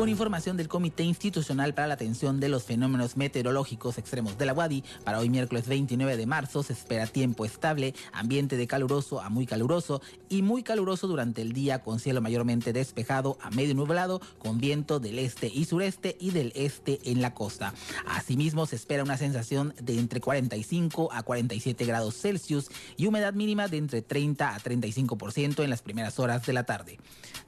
[0.00, 4.54] Con información del Comité Institucional para la Atención de los Fenómenos Meteorológicos Extremos de la
[4.54, 4.82] UADI.
[5.04, 9.44] Para hoy miércoles 29 de marzo se espera tiempo estable, ambiente de caluroso a muy
[9.44, 14.56] caluroso y muy caluroso durante el día con cielo mayormente despejado a medio nublado con
[14.56, 17.74] viento del este y sureste y del este en la costa.
[18.06, 23.68] Asimismo se espera una sensación de entre 45 a 47 grados Celsius y humedad mínima
[23.68, 26.98] de entre 30 a 35% en las primeras horas de la tarde.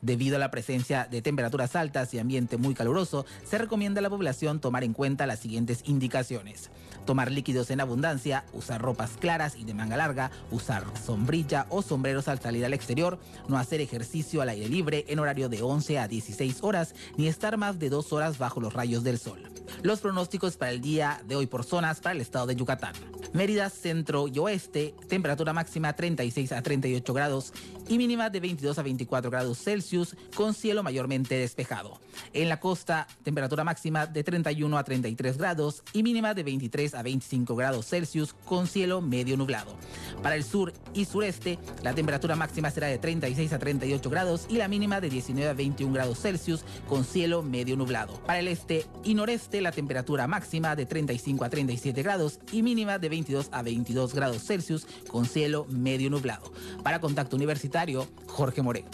[0.02, 4.11] Debido a la presencia de temperaturas altas y ambiente muy caluroso, se recomienda a la
[4.11, 6.70] población tomar en cuenta las siguientes indicaciones.
[7.05, 12.28] Tomar líquidos en abundancia, usar ropas claras y de manga larga, usar sombrilla o sombreros
[12.28, 16.09] al salir al exterior, no hacer ejercicio al aire libre en horario de 11 a
[16.09, 19.42] 16 horas, ni estar más de dos horas bajo los rayos del sol.
[19.83, 22.94] Los pronósticos para el día de hoy por zonas para el estado de Yucatán.
[23.33, 27.52] Mérida, centro y oeste, temperatura máxima 36 a 38 grados
[27.88, 31.98] y mínima de 22 a 24 grados Celsius con cielo mayormente despejado.
[32.35, 37.03] En la costa, temperatura máxima de 31 a 33 grados y mínima de 23 a
[37.03, 39.77] 25 grados Celsius con cielo medio nublado.
[40.23, 44.57] Para el sur y sureste, la temperatura máxima será de 36 a 38 grados y
[44.57, 48.18] la mínima de 19 a 21 grados Celsius con cielo medio nublado.
[48.25, 52.99] Para el este y noreste, la temperatura máxima de 35 a 37 grados y mínima
[52.99, 56.51] de 22 a 22 grados Celsius con cielo medio nublado.
[56.83, 58.85] Para Contacto Universitario, Jorge More.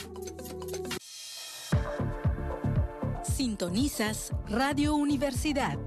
[3.39, 5.79] Sintonizas Radio Universidad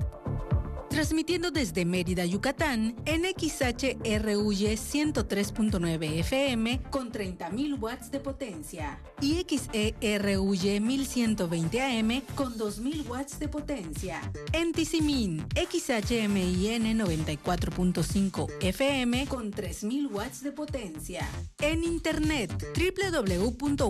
[0.92, 10.82] transmitiendo desde Mérida, Yucatán, en XHRUY 103.9 FM con 30.000 watts de potencia y XERUY
[10.82, 14.22] 1120 AM con 2.000 watts de potencia.
[14.52, 21.26] En Tizimín, XHMIN 94.5 FM con 3.000 watts de potencia.
[21.62, 23.90] En Internet, www.wati.mx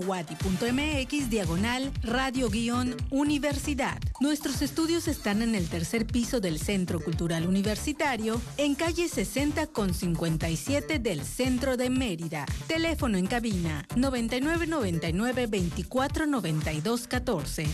[1.29, 3.99] diagonal radio-universidad.
[4.19, 9.93] Nuestros estudios están en el tercer piso del centro Cultural Universitario en calle 60 con
[9.93, 12.45] 57 del centro de Mérida.
[12.67, 17.65] Teléfono en cabina 9999 24 92 14.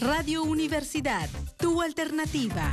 [0.00, 2.72] Radio Universidad, tu alternativa.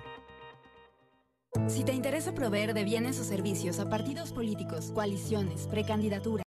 [1.67, 6.45] Si te interesa proveer de bienes o servicios a partidos políticos, coaliciones, precandidaturas,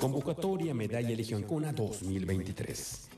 [0.00, 3.10] Convocatoria Medalla Legión Cuna 2023.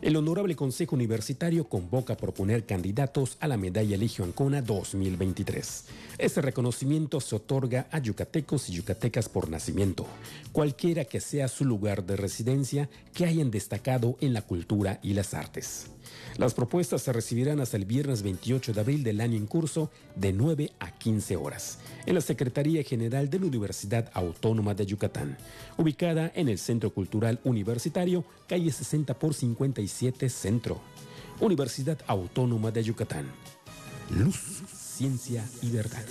[0.00, 5.84] El Honorable Consejo Universitario convoca a proponer candidatos a la Medalla Eligio Ancona 2023.
[6.16, 10.06] Este reconocimiento se otorga a yucatecos y yucatecas por nacimiento,
[10.52, 15.34] cualquiera que sea su lugar de residencia que hayan destacado en la cultura y las
[15.34, 15.90] artes.
[16.36, 20.32] Las propuestas se recibirán hasta el viernes 28 de abril del año en curso de
[20.32, 25.36] 9 a 15 horas en la Secretaría General de la Universidad Autónoma de Yucatán,
[25.76, 30.80] ubicada en el Centro Cultural Universitario, calle 60 por 57 Centro.
[31.40, 33.30] Universidad Autónoma de Yucatán.
[34.10, 36.04] Luz, ciencia y verdad.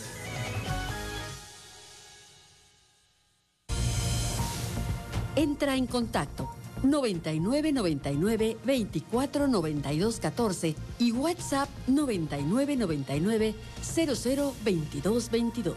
[5.36, 6.50] Entra en contacto
[6.86, 15.76] 99 99 24 92 14 y WhatsApp 99 99 00 22 22.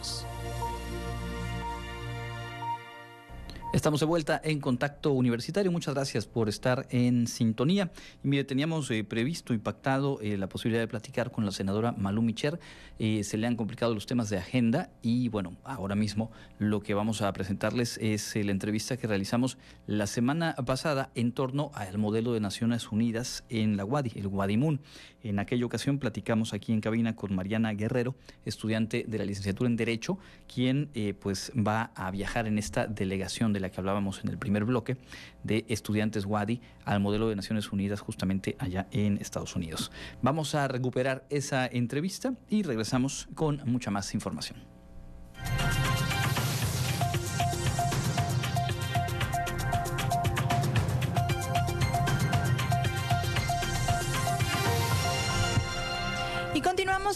[3.79, 5.71] Estamos de vuelta en Contacto Universitario.
[5.71, 7.93] Muchas gracias por estar en sintonía.
[8.25, 12.21] Mire, teníamos eh, previsto y pactado eh, la posibilidad de platicar con la senadora Malú
[12.21, 12.59] Micher.
[12.99, 16.93] Eh, se le han complicado los temas de agenda y bueno, ahora mismo lo que
[16.93, 22.33] vamos a presentarles es la entrevista que realizamos la semana pasada en torno al modelo
[22.33, 24.81] de Naciones Unidas en la UADI, el Guadimun.
[25.23, 29.77] En aquella ocasión platicamos aquí en cabina con Mariana Guerrero, estudiante de la licenciatura en
[29.77, 30.19] Derecho,
[30.53, 34.65] quien pues va a viajar en esta delegación de la que hablábamos en el primer
[34.65, 34.97] bloque,
[35.45, 39.91] de estudiantes WADI al modelo de Naciones Unidas justamente allá en Estados Unidos.
[40.23, 44.59] Vamos a recuperar esa entrevista y regresamos con mucha más información.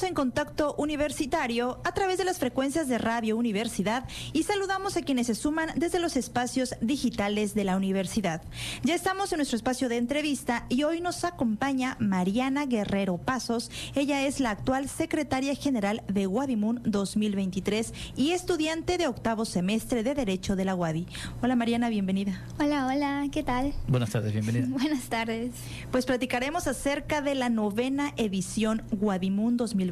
[0.02, 5.26] En contacto universitario a través de las frecuencias de Radio Universidad y saludamos a quienes
[5.28, 8.42] se suman desde los espacios digitales de la universidad.
[8.82, 13.70] Ya estamos en nuestro espacio de entrevista y hoy nos acompaña Mariana Guerrero Pasos.
[13.94, 20.14] Ella es la actual secretaria general de Wadimun 2023 y estudiante de octavo semestre de
[20.14, 21.06] Derecho de la Wadi.
[21.42, 22.42] Hola Mariana, bienvenida.
[22.58, 23.72] Hola, hola, ¿qué tal?
[23.88, 24.66] Buenas tardes, bienvenida.
[24.70, 25.52] Buenas tardes.
[25.90, 29.91] Pues platicaremos acerca de la novena edición Wadimun 2023.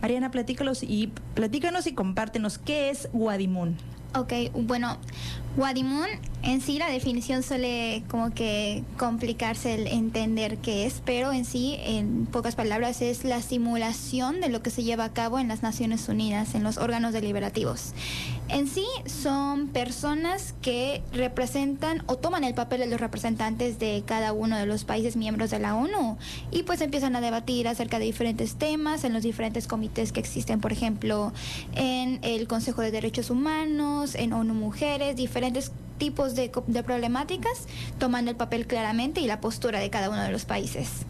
[0.00, 3.76] Mariana, platícanos y, platícanos y compártenos qué es Guadimun.
[4.14, 4.98] Ok, bueno,
[5.58, 6.06] Guadimun
[6.42, 11.76] en sí la definición suele como que complicarse el entender qué es, pero en sí,
[11.80, 15.62] en pocas palabras, es la simulación de lo que se lleva a cabo en las
[15.62, 17.92] Naciones Unidas, en los órganos deliberativos.
[18.48, 24.32] En sí son personas que representan o toman el papel de los representantes de cada
[24.32, 26.16] uno de los países miembros de la ONU
[26.50, 30.60] y pues empiezan a debatir acerca de diferentes temas en los diferentes comités que existen,
[30.60, 31.32] por ejemplo,
[31.74, 35.47] en el Consejo de Derechos Humanos, en ONU Mujeres, diferentes
[35.98, 37.66] tipos de, de problemáticas,
[37.98, 41.06] tomando el papel claramente y la postura de cada uno de los países.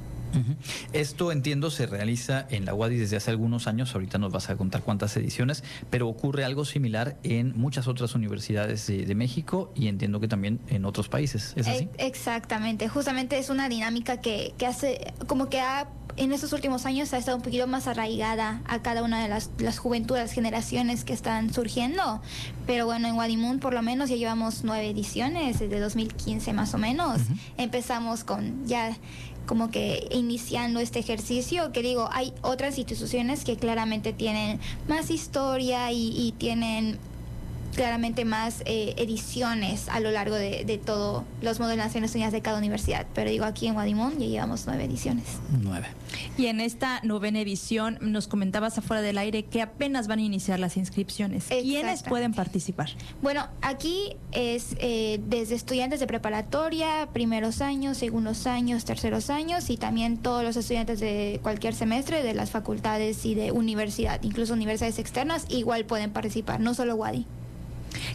[0.92, 4.56] Esto entiendo se realiza en la UADI desde hace algunos años, ahorita nos vas a
[4.56, 10.20] contar cuántas ediciones, pero ocurre algo similar en muchas otras universidades de, México y entiendo
[10.20, 11.88] que también en otros países, ¿es así?
[11.98, 15.88] Exactamente, justamente es una dinámica que, que hace, como que ha
[16.18, 19.50] en estos últimos años ha estado un poquito más arraigada a cada una de las,
[19.58, 22.20] las juventudes, generaciones que están surgiendo.
[22.66, 26.78] Pero bueno, en Wadimun por lo menos ya llevamos nueve ediciones, desde 2015 más o
[26.78, 27.20] menos.
[27.56, 28.96] Empezamos con ya
[29.48, 35.90] como que iniciando este ejercicio, que digo, hay otras instituciones que claramente tienen más historia
[35.90, 36.98] y, tienen
[37.78, 42.32] claramente más eh, ediciones a lo largo de, de todos los modelos de Naciones Unidas
[42.32, 43.06] de cada universidad.
[43.14, 45.24] Pero digo, aquí en Guadimón ya llevamos nueve ediciones.
[45.62, 45.86] Nueve.
[46.36, 50.58] Y en esta novena edición nos comentabas afuera del aire que apenas van a iniciar
[50.58, 51.44] las inscripciones.
[51.44, 52.90] ¿Quiénes pueden participar?
[53.22, 59.76] Bueno, aquí es eh, desde estudiantes de preparatoria, primeros años, segundos años, terceros años y
[59.76, 64.98] también todos los estudiantes de cualquier semestre de las facultades y de universidad, incluso universidades
[64.98, 67.24] externas, igual pueden participar, no solo Wadi.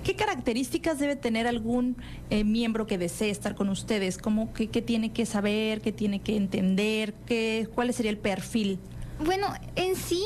[0.03, 1.97] ¿Qué características debe tener algún
[2.29, 4.17] eh, miembro que desee estar con ustedes?
[4.17, 5.81] ¿Cómo, qué, tiene que saber?
[5.81, 7.13] ¿Qué tiene que entender?
[7.25, 8.79] ¿Qué, ¿Cuál sería el perfil?
[9.23, 10.23] Bueno, en sí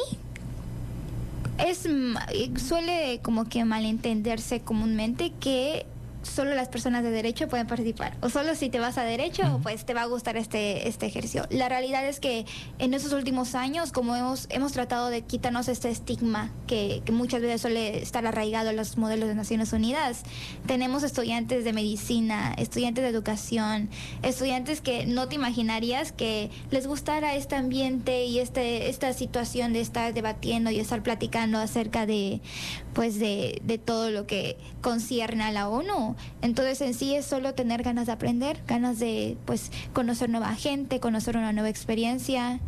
[1.65, 5.85] es eh, suele como que malentenderse comúnmente que
[6.27, 8.17] solo las personas de derecho pueden participar.
[8.21, 11.45] O solo si te vas a derecho, pues te va a gustar este, este ejercicio.
[11.49, 12.45] La realidad es que
[12.79, 17.41] en estos últimos años, como hemos, hemos tratado de quitarnos este estigma que, que muchas
[17.41, 20.23] veces suele estar arraigado en los modelos de Naciones Unidas,
[20.65, 23.89] tenemos estudiantes de medicina, estudiantes de educación,
[24.23, 29.81] estudiantes que no te imaginarías que les gustara este ambiente y este, esta situación de
[29.81, 32.41] estar debatiendo y estar platicando acerca de,
[32.93, 37.53] pues de, de todo lo que concierne a la ONU Entonces en sí es solo
[37.53, 42.59] tener ganas de aprender, ganas de pues conocer nueva gente, conocer una nueva experiencia.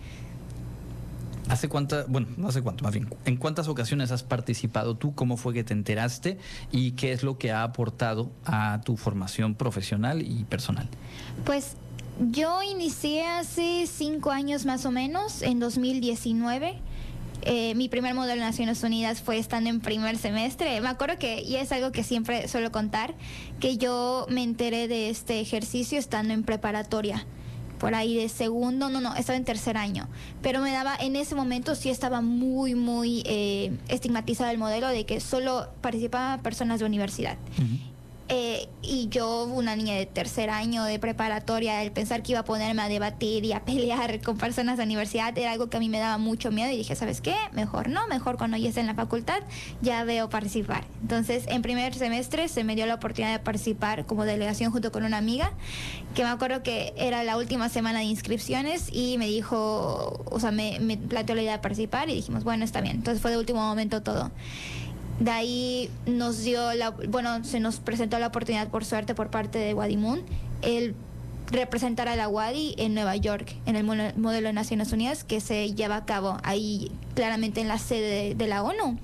[1.49, 5.15] ¿Hace cuántas, bueno, no hace cuánto, más bien, en cuántas ocasiones has participado tú?
[5.15, 6.37] ¿Cómo fue que te enteraste?
[6.71, 10.87] ¿Y qué es lo que ha aportado a tu formación profesional y personal?
[11.45, 11.75] Pues
[12.31, 16.79] yo inicié hace cinco años más o menos, en 2019.
[17.43, 20.81] Eh, mi primer modelo de Naciones Unidas fue estando en primer semestre.
[20.81, 23.15] Me acuerdo que, y es algo que siempre suelo contar,
[23.59, 27.25] que yo me enteré de este ejercicio estando en preparatoria
[27.79, 30.07] por ahí de segundo, no, no, estaba en tercer año,
[30.41, 35.05] pero me daba, en ese momento sí estaba muy, muy eh, estigmatizado el modelo de
[35.05, 37.37] que solo participaban personas de universidad.
[38.31, 42.45] Eh, y yo, una niña de tercer año de preparatoria, el pensar que iba a
[42.45, 45.89] ponerme a debatir y a pelear con personas de universidad era algo que a mí
[45.89, 47.35] me daba mucho miedo y dije, ¿sabes qué?
[47.53, 49.41] Mejor no, mejor cuando ya esté en la facultad
[49.81, 50.85] ya veo participar.
[51.01, 55.03] Entonces, en primer semestre se me dio la oportunidad de participar como delegación junto con
[55.03, 55.51] una amiga,
[56.13, 60.51] que me acuerdo que era la última semana de inscripciones y me dijo, o sea,
[60.51, 62.97] me planteó la idea de participar y dijimos, bueno, está bien.
[62.97, 64.31] Entonces fue de último momento todo.
[65.19, 69.59] De ahí nos dio la, bueno, se nos presentó la oportunidad por suerte por parte
[69.59, 70.21] de Wadimun
[70.61, 70.95] el
[71.51, 75.73] representar a la Wadi en Nueva York, en el modelo de Naciones Unidas que se
[75.73, 78.97] lleva a cabo ahí claramente en la sede de la ONU.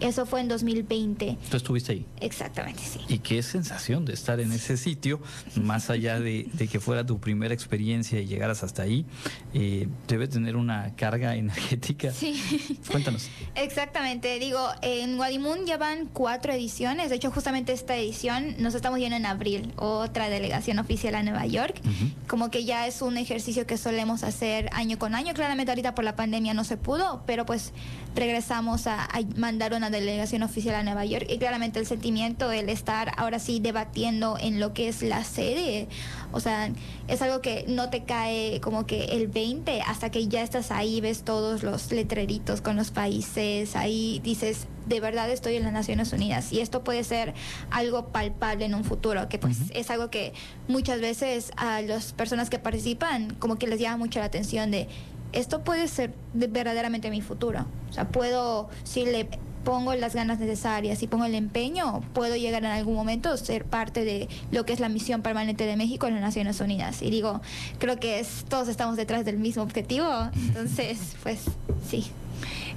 [0.00, 1.38] Eso fue en 2020.
[1.50, 2.06] ¿Tú estuviste ahí?
[2.20, 3.00] Exactamente, sí.
[3.08, 5.20] Y qué sensación de estar en ese sitio,
[5.56, 9.06] más allá de, que fuera tu primera experiencia y llegaras hasta ahí,
[9.54, 12.12] eh, debe tener una carga energética.
[12.12, 12.40] Sí.
[12.90, 13.28] Cuéntanos.
[13.54, 18.98] Exactamente, digo, en Guadimun ya van cuatro ediciones, de hecho justamente esta edición nos estamos
[19.00, 21.80] yendo en abril, otra delegación oficial a Nueva York,
[22.28, 26.04] como que ya es un ejercicio que solemos hacer año con año, claramente ahorita por
[26.04, 27.72] la pandemia no se pudo, pero pues
[28.14, 32.68] regresamos a, a mandar una delegación oficial a Nueva York y claramente el sentimiento, el
[32.68, 35.88] estar ahora sí debatiendo en lo que es la sede,
[36.32, 36.70] o sea,
[37.08, 41.00] es algo que no te cae como que el 20 hasta que ya estás ahí,
[41.00, 46.12] ves todos los letreritos con los países, ahí dices, de verdad estoy en las Naciones
[46.12, 47.34] Unidas y esto puede ser
[47.70, 50.32] algo palpable en un futuro, que pues es algo que
[50.66, 54.88] muchas veces a las personas que participan como que les llama mucho la atención de
[55.32, 57.66] esto puede ser verdaderamente mi futuro.
[57.90, 59.28] O sea, puedo, si le
[59.64, 63.64] pongo las ganas necesarias y pongo el empeño, puedo llegar en algún momento a ser
[63.64, 67.02] parte de lo que es la misión permanente de México en las Naciones Unidas.
[67.02, 67.40] Y digo,
[67.78, 71.44] creo que es, todos estamos detrás del mismo objetivo, entonces, pues
[71.88, 72.06] sí.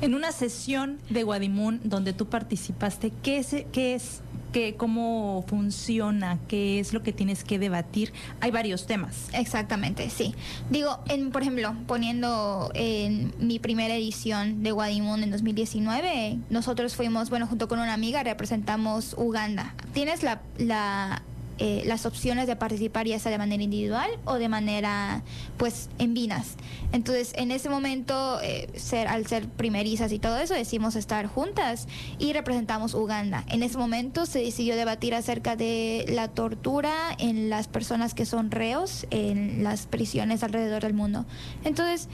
[0.01, 4.21] En una sesión de Guadimun donde tú participaste, ¿qué es, qué es
[4.51, 8.13] que cómo funciona, qué es lo que tienes que debatir.
[8.39, 9.29] Hay varios temas.
[9.33, 10.35] Exactamente, sí.
[10.69, 17.29] Digo, en, por ejemplo, poniendo en mi primera edición de Guadimun en 2019, nosotros fuimos,
[17.29, 19.75] bueno, junto con una amiga representamos Uganda.
[19.93, 21.23] Tienes la, la
[21.63, 25.21] eh, las opciones de participar ya sea de manera individual o de manera
[25.57, 26.55] pues en vinas.
[26.91, 28.67] Entonces en ese momento eh,
[29.07, 31.87] al ser primerizas y todo eso decidimos estar juntas
[32.17, 33.43] y representamos Uganda.
[33.47, 38.49] En ese momento se decidió debatir acerca de la tortura en las personas que son
[38.49, 41.27] reos en las prisiones alrededor del mundo.
[41.63, 42.09] Entonces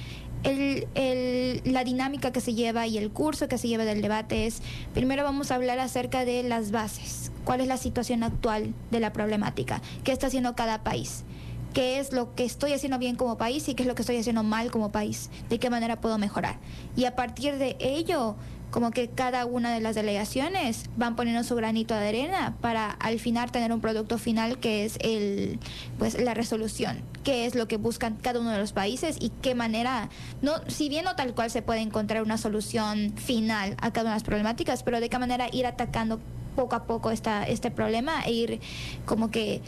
[0.47, 4.47] el, el, la dinámica que se lleva y el curso que se lleva del debate
[4.47, 4.61] es,
[4.93, 9.11] primero vamos a hablar acerca de las bases, cuál es la situación actual de la
[9.11, 11.25] problemática, qué está haciendo cada país,
[11.73, 14.17] qué es lo que estoy haciendo bien como país y qué es lo que estoy
[14.17, 16.57] haciendo mal como país, de qué manera puedo mejorar.
[16.95, 18.35] Y a partir de ello
[18.71, 23.19] como que cada una de las delegaciones van poniendo su granito de arena para al
[23.19, 25.59] final tener un producto final que es el
[25.97, 29.55] pues la resolución qué es lo que buscan cada uno de los países y qué
[29.55, 30.09] manera
[30.41, 34.11] no si bien no tal cual se puede encontrar una solución final a cada una
[34.11, 36.19] de las problemáticas pero de qué manera ir atacando
[36.55, 38.59] poco a poco esta, este problema e ir
[39.05, 39.61] como que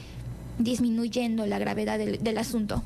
[0.57, 2.83] disminuyendo la gravedad del, del asunto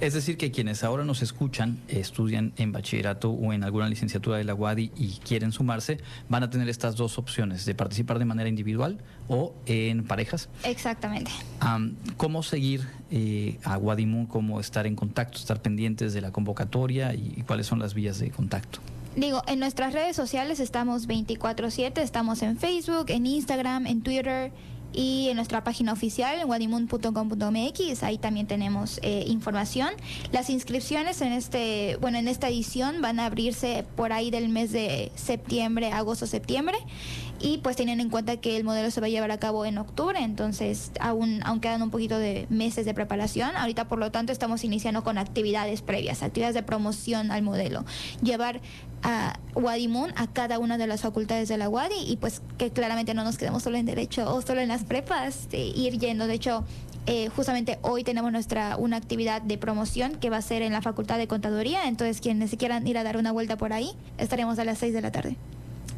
[0.00, 4.44] es decir, que quienes ahora nos escuchan, estudian en bachillerato o en alguna licenciatura de
[4.44, 5.98] la UADI y quieren sumarse,
[6.28, 8.98] van a tener estas dos opciones, de participar de manera individual
[9.28, 10.48] o en parejas.
[10.64, 11.30] Exactamente.
[12.16, 14.26] ¿Cómo seguir eh, a Wadimun?
[14.26, 18.18] ¿Cómo estar en contacto, estar pendientes de la convocatoria y, y cuáles son las vías
[18.18, 18.80] de contacto?
[19.16, 24.50] Digo, en nuestras redes sociales estamos 24/7, estamos en Facebook, en Instagram, en Twitter
[24.94, 29.90] y en nuestra página oficial, wadimun.com.mx, ahí también tenemos eh, información.
[30.32, 34.72] Las inscripciones en este, bueno, en esta edición van a abrirse por ahí del mes
[34.72, 36.78] de septiembre, agosto, septiembre
[37.40, 39.78] y pues teniendo en cuenta que el modelo se va a llevar a cabo en
[39.78, 43.50] octubre, entonces aún, aún quedan un poquito de meses de preparación.
[43.56, 47.84] Ahorita por lo tanto estamos iniciando con actividades previas, actividades de promoción al modelo.
[48.22, 48.60] Llevar
[49.04, 53.14] a Guadimun, a cada una de las facultades de la Guadi y pues que claramente
[53.14, 56.26] no nos quedemos solo en derecho o solo en las prepas, de ir yendo.
[56.26, 56.64] De hecho,
[57.06, 60.80] eh, justamente hoy tenemos nuestra una actividad de promoción que va a ser en la
[60.80, 64.64] Facultad de Contaduría, entonces quienes quieran ir a dar una vuelta por ahí, estaremos a
[64.64, 65.36] las 6 de la tarde.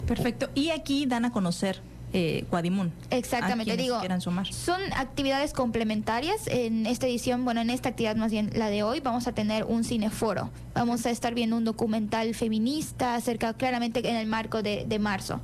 [0.07, 0.51] Perfecto.
[0.55, 1.81] Y aquí dan a conocer
[2.13, 2.93] eh, Guadimun.
[3.11, 4.53] Exactamente, digo, sumar.
[4.53, 6.47] son actividades complementarias.
[6.47, 9.65] En esta edición, bueno, en esta actividad más bien la de hoy, vamos a tener
[9.65, 10.51] un cineforo.
[10.75, 15.41] Vamos a estar viendo un documental feminista acerca, claramente en el marco de, de marzo.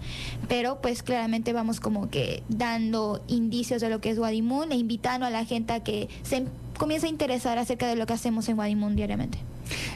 [0.49, 5.27] Pero pues claramente vamos como que dando indicios de lo que es Guadimun e invitando
[5.27, 6.47] a la gente a que se
[6.79, 9.39] comience a interesar acerca de lo que hacemos en Guadimun diariamente.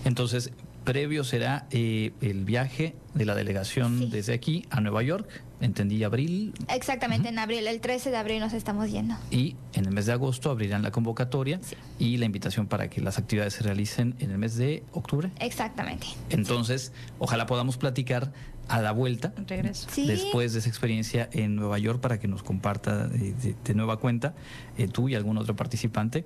[0.05, 0.53] Entonces,
[0.87, 5.29] previo será eh, el viaje de la delegación desde aquí a Nueva York,
[5.61, 6.53] entendí abril.
[6.69, 9.15] Exactamente, en abril, el 13 de abril nos estamos yendo.
[9.31, 11.61] Y en el mes de agosto abrirán la convocatoria
[11.99, 15.31] y la invitación para que las actividades se realicen en el mes de octubre.
[15.39, 16.07] Exactamente.
[16.31, 18.33] Entonces, ojalá podamos platicar
[18.69, 19.87] a la vuelta, Regreso.
[19.97, 23.99] después de esa experiencia en Nueva York, para que nos comparta de, de- de nueva
[23.99, 24.35] cuenta,
[24.77, 26.25] eh, tú y algún otro participante,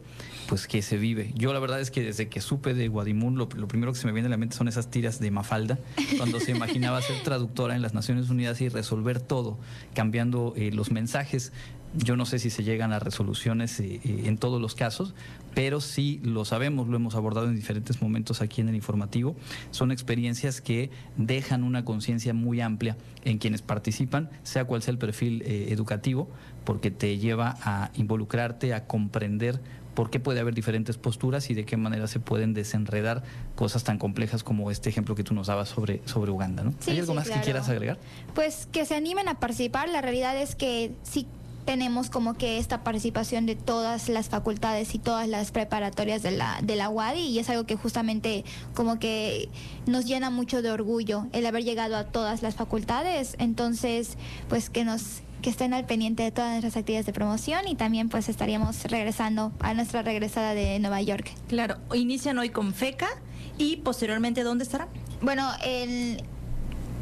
[0.48, 1.32] pues que se vive.
[1.34, 4.06] Yo la verdad es que desde que supe de Guadimun, lo, lo primero que se
[4.06, 5.78] me viene a la mente son esas tiras de Mafalda,
[6.16, 9.58] cuando se imaginaba ser traductora en las Naciones Unidas y resolver todo,
[9.94, 11.52] cambiando eh, los mensajes.
[11.92, 15.12] Yo no sé si se llegan a resoluciones eh, eh, en todos los casos,
[15.54, 19.36] pero sí lo sabemos, lo hemos abordado en diferentes momentos aquí en el informativo.
[19.70, 24.98] Son experiencias que dejan una conciencia muy amplia en quienes participan, sea cual sea el
[24.98, 26.28] perfil eh, educativo,
[26.64, 29.60] porque te lleva a involucrarte, a comprender
[29.94, 33.22] por qué puede haber diferentes posturas y de qué manera se pueden desenredar
[33.56, 36.62] cosas tan complejas como este ejemplo que tú nos dabas sobre, sobre Uganda.
[36.62, 36.72] ¿no?
[36.78, 37.40] Sí, ¿Hay algo sí, más claro.
[37.40, 37.98] que quieras agregar?
[38.34, 39.88] Pues que se animen a participar.
[39.88, 41.26] La realidad es que sí
[41.64, 46.58] tenemos como que esta participación de todas las facultades y todas las preparatorias de la,
[46.62, 48.44] de la UADI y es algo que justamente
[48.74, 49.48] como que
[49.86, 53.36] nos llena mucho de orgullo el haber llegado a todas las facultades.
[53.38, 54.16] Entonces,
[54.48, 58.10] pues que nos que estén al pendiente de todas nuestras actividades de promoción y también
[58.10, 61.32] pues estaríamos regresando a nuestra regresada de Nueva York.
[61.48, 63.08] Claro, inician hoy con FECA
[63.56, 64.88] y posteriormente ¿dónde estarán?
[65.22, 66.22] Bueno, el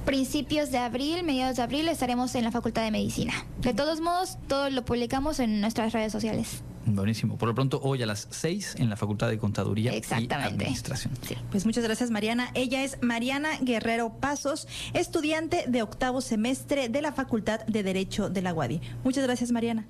[0.08, 3.34] principios de abril, mediados de abril, estaremos en la Facultad de Medicina.
[3.60, 6.62] De todos modos, todo lo publicamos en nuestras redes sociales.
[6.86, 7.36] Buenísimo.
[7.36, 10.00] Por lo pronto, hoy a las 6 en la Facultad de Contaduría y
[10.32, 11.12] Administración.
[11.50, 12.50] Pues muchas gracias Mariana.
[12.54, 18.40] Ella es Mariana Guerrero Pasos, estudiante de octavo semestre de la Facultad de Derecho de
[18.40, 18.80] la UADI.
[19.04, 19.86] Muchas gracias Mariana.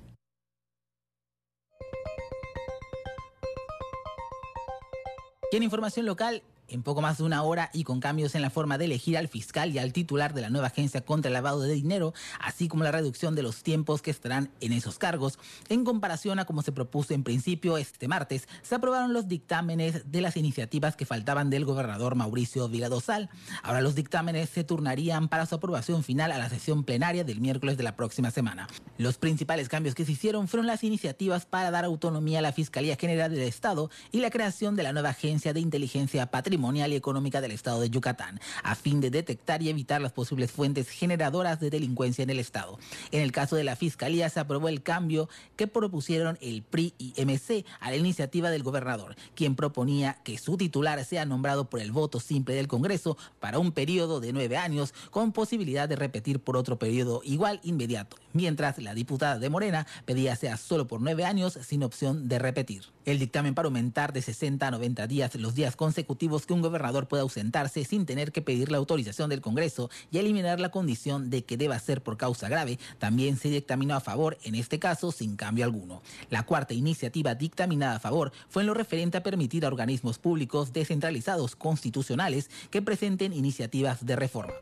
[5.53, 8.49] Y en información local, en poco más de una hora y con cambios en la
[8.49, 11.61] forma de elegir al fiscal y al titular de la nueva agencia contra el lavado
[11.61, 15.39] de dinero, así como la reducción de los tiempos que estarán en esos cargos,
[15.69, 20.21] en comparación a como se propuso en principio este martes, se aprobaron los dictámenes de
[20.21, 23.29] las iniciativas que faltaban del gobernador Mauricio Viladosal.
[23.63, 27.77] Ahora los dictámenes se turnarían para su aprobación final a la sesión plenaria del miércoles
[27.77, 28.67] de la próxima semana.
[28.97, 32.95] Los principales cambios que se hicieron fueron las iniciativas para dar autonomía a la Fiscalía
[32.95, 37.39] General del Estado y la creación de la nueva Agencia de Inteligencia Patrimonial y Económica
[37.39, 41.69] del Estado de Yucatán, a fin de detectar y evitar las posibles fuentes generadoras de
[41.69, 42.77] delincuencia en el Estado.
[43.13, 47.13] En el caso de la Fiscalía se aprobó el cambio que propusieron el PRI y
[47.23, 51.93] MC a la iniciativa del gobernador, quien proponía que su titular sea nombrado por el
[51.93, 56.57] voto simple del Congreso para un periodo de nueve años con posibilidad de repetir por
[56.57, 61.57] otro periodo igual inmediato, mientras la diputada de Morena pedía sea solo por nueve años
[61.61, 62.83] sin opción de repetir.
[63.09, 67.07] El dictamen para aumentar de 60 a 90 días los días consecutivos que un gobernador
[67.07, 71.43] pueda ausentarse sin tener que pedir la autorización del Congreso y eliminar la condición de
[71.43, 75.37] que deba ser por causa grave también se dictaminó a favor, en este caso sin
[75.37, 76.03] cambio alguno.
[76.29, 80.71] La cuarta iniciativa dictaminada a favor fue en lo referente a permitir a organismos públicos
[80.71, 84.53] descentralizados constitucionales que presenten iniciativas de reforma.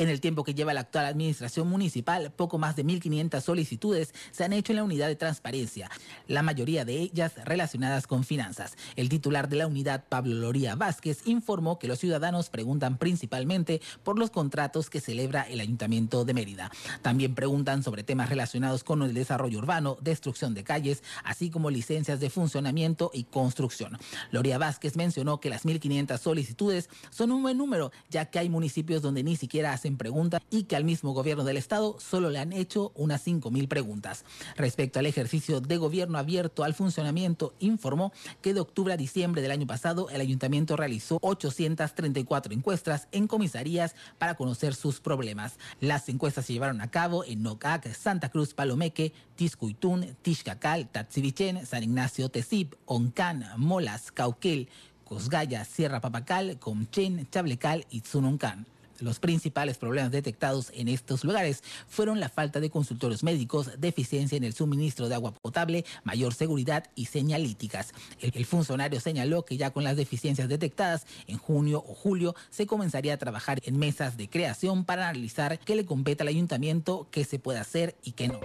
[0.00, 4.44] En el tiempo que lleva la actual administración municipal, poco más de 1.500 solicitudes se
[4.44, 5.90] han hecho en la unidad de transparencia,
[6.26, 8.78] la mayoría de ellas relacionadas con finanzas.
[8.96, 14.18] El titular de la unidad, Pablo Loría Vázquez, informó que los ciudadanos preguntan principalmente por
[14.18, 16.70] los contratos que celebra el Ayuntamiento de Mérida.
[17.02, 22.20] También preguntan sobre temas relacionados con el desarrollo urbano, destrucción de calles, así como licencias
[22.20, 23.98] de funcionamiento y construcción.
[24.30, 29.02] Loría Vázquez mencionó que las 1.500 solicitudes son un buen número, ya que hay municipios
[29.02, 32.52] donde ni siquiera hacen preguntas y que al mismo gobierno del estado solo le han
[32.52, 34.24] hecho unas 5.000 preguntas.
[34.56, 38.12] Respecto al ejercicio de gobierno abierto al funcionamiento, informó
[38.42, 43.94] que de octubre a diciembre del año pasado el ayuntamiento realizó 834 encuestas en comisarías
[44.18, 45.58] para conocer sus problemas.
[45.80, 51.82] Las encuestas se llevaron a cabo en Nocac, Santa Cruz, Palomeque, Tiscuitún, Tixcacal, Tatsivichen, San
[51.82, 54.68] Ignacio, Tezip, Oncán, Molas, Cauquel,
[55.04, 58.66] Cosgaya, Sierra Papacal, Comchen, Chablecal y Tsununcan.
[59.00, 64.44] Los principales problemas detectados en estos lugares fueron la falta de consultorios médicos, deficiencia en
[64.44, 67.92] el suministro de agua potable, mayor seguridad y señalíticas.
[68.20, 72.66] El, el, funcionario señaló que ya con las deficiencias detectadas, en junio o julio se
[72.66, 77.24] comenzaría a trabajar en mesas de creación para analizar qué le compete al ayuntamiento, qué
[77.24, 78.40] se puede hacer y qué no.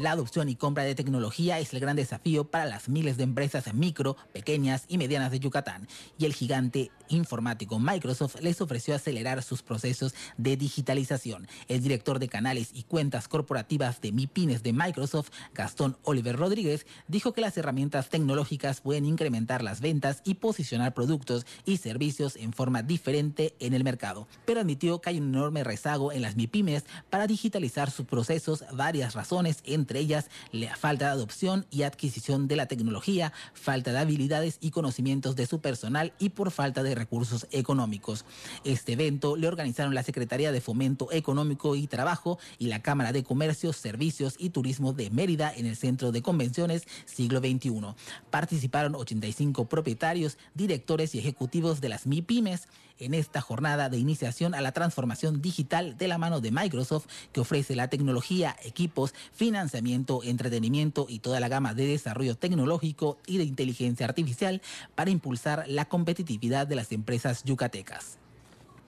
[0.00, 3.74] La adopción y compra de tecnología es el gran desafío para las miles de empresas
[3.74, 9.62] micro, pequeñas y medianas de Yucatán, y el gigante informático Microsoft les ofreció acelerar sus
[9.62, 11.46] procesos de digitalización.
[11.68, 17.32] El director de canales y cuentas corporativas de MIPINES de Microsoft, Gastón Oliver Rodríguez, dijo
[17.32, 22.82] que las herramientas tecnológicas pueden incrementar las ventas y posicionar productos y servicios en forma
[22.82, 27.26] diferente en el mercado, pero admitió que hay un enorme rezago en las MIPIMES para
[27.26, 32.66] digitalizar sus procesos, varias razones, entre ellas la falta de adopción y adquisición de la
[32.66, 38.24] tecnología, falta de habilidades y conocimientos de su personal y por falta de recursos económicos.
[38.64, 43.24] Este evento le organizaron la Secretaría de Fomento Económico y Trabajo y la Cámara de
[43.24, 47.94] Comercio, Servicios y Turismo de Mérida en el Centro de Convenciones Siglo XXI.
[48.30, 52.68] Participaron 85 propietarios, directores y ejecutivos de las MIPIMES
[53.00, 57.40] en esta jornada de iniciación a la transformación digital de la mano de Microsoft, que
[57.40, 63.44] ofrece la tecnología, equipos, financiamiento, entretenimiento y toda la gama de desarrollo tecnológico y de
[63.44, 64.62] inteligencia artificial
[64.94, 68.18] para impulsar la competitividad de las empresas yucatecas.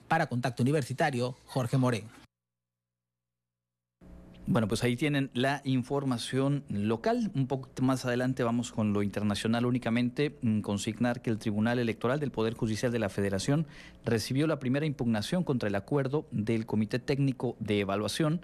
[0.09, 2.22] Para Contacto Universitario, Jorge Morén.
[4.47, 7.31] Bueno, pues ahí tienen la información local.
[7.35, 10.37] Un poco más adelante vamos con lo internacional únicamente.
[10.63, 13.67] Consignar que el Tribunal Electoral del Poder Judicial de la Federación
[14.05, 18.41] recibió la primera impugnación contra el acuerdo del Comité Técnico de Evaluación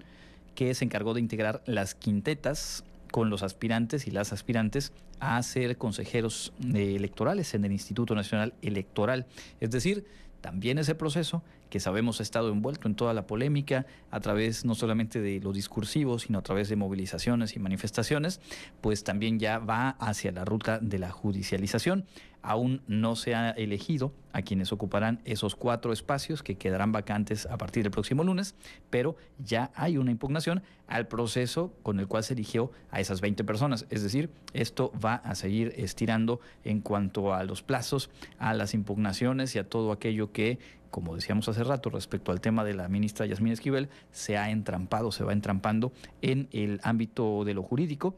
[0.55, 5.77] que se encargó de integrar las quintetas con los aspirantes y las aspirantes a ser
[5.77, 9.25] consejeros electorales en el Instituto Nacional Electoral.
[9.59, 10.05] Es decir,
[10.39, 14.75] también ese proceso que sabemos ha estado envuelto en toda la polémica a través no
[14.75, 18.41] solamente de lo discursivo, sino a través de movilizaciones y manifestaciones,
[18.81, 22.05] pues también ya va hacia la ruta de la judicialización.
[22.41, 27.57] Aún no se ha elegido a quienes ocuparán esos cuatro espacios que quedarán vacantes a
[27.57, 28.55] partir del próximo lunes,
[28.89, 33.43] pero ya hay una impugnación al proceso con el cual se eligió a esas 20
[33.43, 33.85] personas.
[33.89, 39.53] Es decir, esto va a seguir estirando en cuanto a los plazos, a las impugnaciones
[39.55, 40.59] y a todo aquello que
[40.89, 45.11] como decíamos hace rato respecto al tema de la ministra Yasmín Esquivel, se ha entrampado,
[45.11, 48.15] se va entrampando en el ámbito de lo jurídico.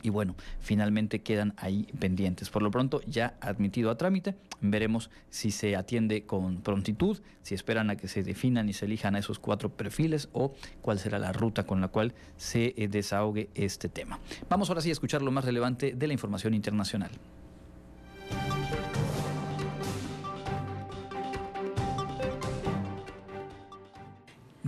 [0.00, 2.50] Y bueno, finalmente quedan ahí pendientes.
[2.50, 7.90] Por lo pronto ya admitido a trámite, veremos si se atiende con prontitud, si esperan
[7.90, 11.32] a que se definan y se elijan a esos cuatro perfiles o cuál será la
[11.32, 14.20] ruta con la cual se eh, desahogue este tema.
[14.48, 17.10] Vamos ahora sí a escuchar lo más relevante de la información internacional.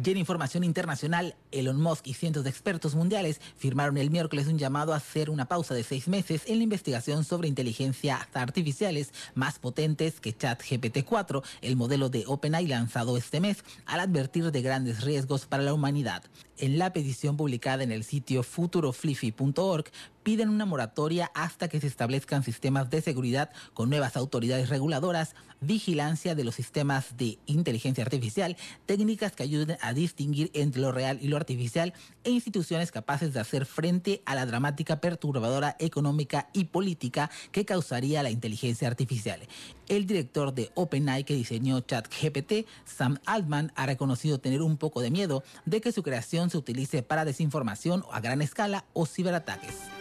[0.03, 4.57] Y en información internacional, Elon Musk y cientos de expertos mundiales firmaron el miércoles un
[4.57, 9.59] llamado a hacer una pausa de seis meses en la investigación sobre inteligencias artificiales más
[9.59, 15.45] potentes que ChatGPT-4, el modelo de OpenAI lanzado este mes, al advertir de grandes riesgos
[15.45, 16.23] para la humanidad.
[16.61, 19.87] En la petición publicada en el sitio futurofliffy.org,
[20.23, 26.35] piden una moratoria hasta que se establezcan sistemas de seguridad con nuevas autoridades reguladoras, vigilancia
[26.35, 28.57] de los sistemas de inteligencia artificial,
[28.87, 31.95] técnicas que ayuden a distinguir entre lo real y lo artificial
[32.25, 38.23] e instituciones capaces de hacer frente a la dramática perturbadora económica y política que causaría
[38.23, 39.41] la inteligencia artificial.
[39.89, 45.11] El director de OpenAI que diseñó ChatGPT, Sam Altman, ha reconocido tener un poco de
[45.11, 50.00] miedo de que su creación se utilice para desinformación a gran escala o ciberataques.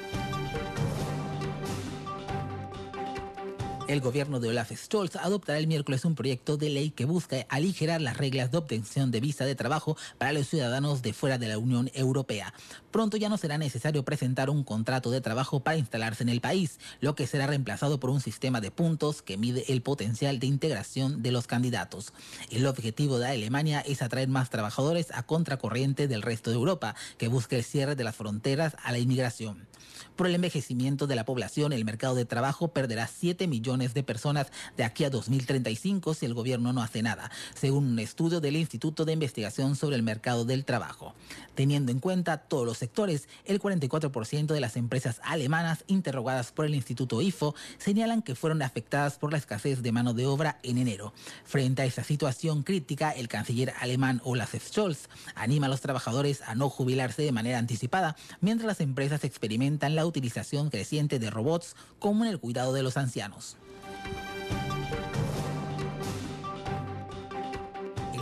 [3.90, 8.00] El gobierno de Olaf Scholz adoptará el miércoles un proyecto de ley que busca aligerar
[8.02, 11.58] las reglas de obtención de visa de trabajo para los ciudadanos de fuera de la
[11.58, 12.54] Unión Europea.
[12.92, 16.78] Pronto ya no será necesario presentar un contrato de trabajo para instalarse en el país,
[17.02, 21.24] lo que será reemplazado por un sistema de puntos que mide el potencial de integración
[21.24, 22.14] de los candidatos.
[22.52, 27.28] El objetivo de Alemania es atraer más trabajadores a contracorriente del resto de Europa, que
[27.28, 29.69] busca el cierre de las fronteras a la inmigración.
[30.16, 34.52] Por el envejecimiento de la población, el mercado de trabajo perderá 7 millones de personas
[34.76, 39.06] de aquí a 2035 si el gobierno no hace nada, según un estudio del Instituto
[39.06, 41.14] de Investigación sobre el Mercado del Trabajo.
[41.56, 46.76] Teniendo en cuenta todos los sectores, el 44% de las empresas alemanas interrogadas por el
[46.76, 51.14] Instituto IFO señalan que fueron afectadas por la escasez de mano de obra en enero.
[51.46, 56.56] Frente a esa situación crítica, el canciller alemán Olaf Scholz anima a los trabajadores a
[56.56, 62.26] no jubilarse de manera anticipada, mientras las empresas experimentan la utilización creciente de robots como
[62.26, 63.58] en el cuidado de los ancianos.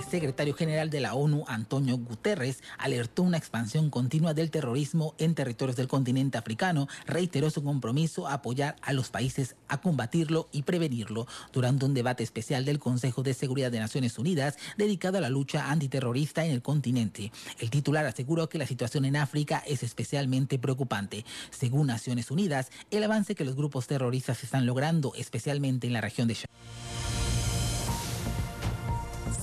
[0.10, 5.76] Secretario general de la ONU, Antonio Guterres, alertó una expansión continua del terrorismo en territorios
[5.76, 11.28] del continente africano, reiteró su compromiso a apoyar a los países a combatirlo y prevenirlo
[11.51, 15.70] durante un debate especial del Consejo de Seguridad de Naciones Unidas dedicado a la lucha
[15.70, 17.32] antiterrorista en el continente.
[17.60, 21.26] El titular aseguró que la situación en África es especialmente preocupante.
[21.49, 26.28] Según Naciones Unidas, el avance que los grupos terroristas están logrando, especialmente en la región
[26.28, 26.36] de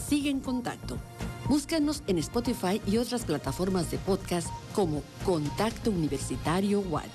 [0.09, 0.98] Sigue en contacto.
[1.48, 7.09] Búscanos en Spotify y otras plataformas de podcast como Contacto Universitario Wadi.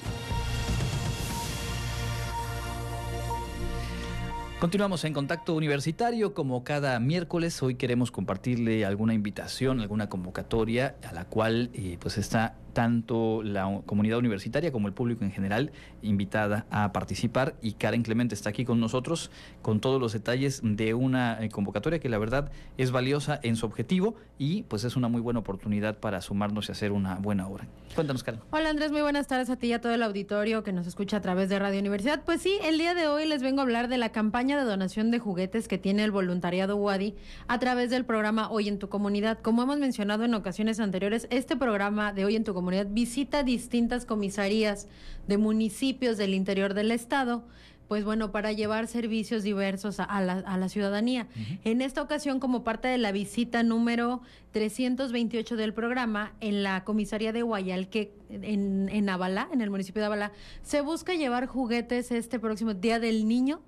[4.60, 6.34] Continuamos en contacto universitario.
[6.34, 12.18] Como cada miércoles, hoy queremos compartirle alguna invitación, alguna convocatoria a la cual eh, pues
[12.18, 18.04] está tanto la comunidad universitaria como el público en general invitada a participar y Karen
[18.04, 22.18] Clemente está aquí con nosotros con todos los detalles de una eh, convocatoria que la
[22.18, 26.70] verdad es valiosa en su objetivo y pues es una muy buena oportunidad para sumarnos
[26.70, 27.68] y hacer una buena obra.
[27.96, 28.40] Cuéntanos, Karen.
[28.52, 31.18] Hola Andrés, muy buenas tardes a ti y a todo el auditorio que nos escucha
[31.18, 32.24] a través de Radio Universidad.
[32.24, 35.12] Pues sí, el día de hoy les vengo a hablar de la campaña de donación
[35.12, 37.14] de juguetes que tiene el voluntariado Wadi
[37.50, 39.40] a través del programa Hoy en tu comunidad.
[39.42, 44.06] Como hemos mencionado en ocasiones anteriores, este programa de Hoy en tu comunidad visita distintas
[44.06, 44.88] comisarías
[45.28, 47.44] de municipios del interior del estado
[47.90, 51.28] pues bueno, para llevar servicios diversos a, la, ciudadanía.
[51.64, 57.34] En esta ocasión, como parte de la visita número 328 del programa, en la comisaría
[57.34, 62.38] de Guayalque, en, en Abalá, en el municipio de Abalá, se busca llevar juguetes este
[62.38, 63.60] próximo Día del Niño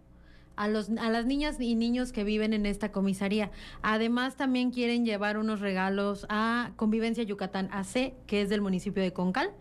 [0.55, 3.51] a, los, a las niñas y niños que viven en esta comisaría.
[3.81, 9.13] Además, también quieren llevar unos regalos a Convivencia Yucatán AC, que es del municipio de
[9.13, 9.51] Concal,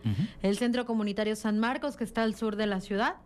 [0.42, 3.16] el Centro Comunitario San Marcos, que está al sur de la ciudad,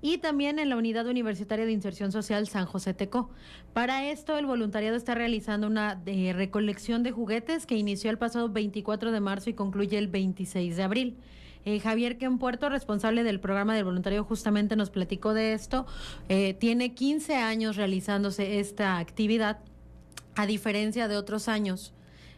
[0.00, 3.30] y también en la Unidad Universitaria de Inserción Social San José Teco.
[3.72, 8.50] Para esto, el voluntariado está realizando una eh, recolección de juguetes que inició el pasado
[8.50, 11.16] 24 de marzo y concluye el 26 de abril.
[11.64, 15.86] Eh, Javier Puerto, responsable del programa del voluntario, justamente nos platicó de esto.
[16.28, 19.58] Eh, tiene 15 años realizándose esta actividad,
[20.34, 21.92] a diferencia de otros años.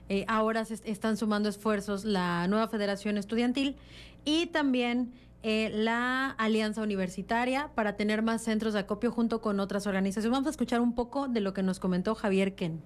[0.08, 3.76] Eh, ahora se están sumando esfuerzos la nueva Federación Estudiantil
[4.24, 5.12] y también
[5.42, 10.32] la Alianza Universitaria para tener más centros de acopio junto con otras organizaciones.
[10.32, 12.82] Vamos a escuchar un poco de lo que nos comentó Javier Ken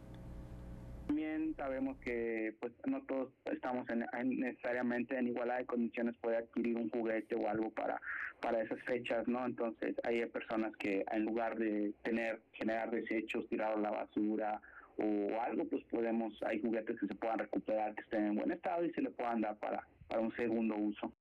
[1.60, 4.06] sabemos que pues no todos estamos en,
[4.40, 8.00] necesariamente en igualdad de condiciones puede adquirir un juguete o algo para
[8.40, 9.44] para esas fechas, ¿no?
[9.44, 14.58] Entonces hay personas que en lugar de tener generar desechos, tirar la basura
[14.96, 18.82] o algo, pues podemos hay juguetes que se puedan recuperar que estén en buen estado
[18.86, 21.12] y se le puedan dar para para un segundo uso.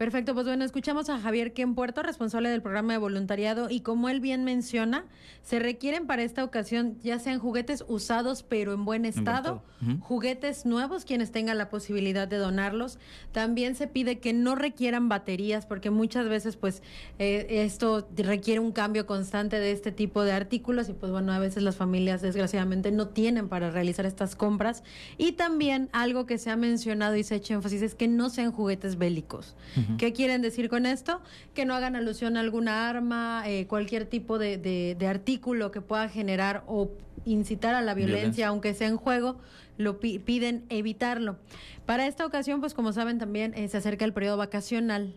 [0.00, 4.08] Perfecto, pues bueno, escuchamos a Javier Ken Puerto, responsable del programa de voluntariado, y como
[4.08, 5.04] él bien menciona,
[5.42, 9.62] se requieren para esta ocasión ya sean juguetes usados pero en buen estado,
[10.00, 12.98] juguetes nuevos, quienes tengan la posibilidad de donarlos.
[13.32, 16.82] También se pide que no requieran baterías, porque muchas veces pues
[17.18, 21.38] eh, esto requiere un cambio constante de este tipo de artículos y pues bueno, a
[21.38, 24.82] veces las familias desgraciadamente no tienen para realizar estas compras.
[25.18, 28.30] Y también algo que se ha mencionado y se ha hecho énfasis es que no
[28.30, 29.54] sean juguetes bélicos.
[29.98, 31.20] ¿Qué quieren decir con esto?
[31.54, 36.64] Que no hagan alusión a alguna arma, eh, cualquier tipo de, artículo que pueda generar
[36.66, 36.90] o
[37.24, 39.38] incitar a la violencia, aunque sea en juego,
[39.76, 41.38] lo piden evitarlo.
[41.86, 45.14] Para esta ocasión, pues como saben también eh, se acerca el periodo vacacional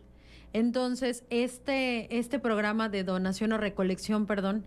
[0.53, 4.63] entonces, este, este programa de donación o recolección, perdón,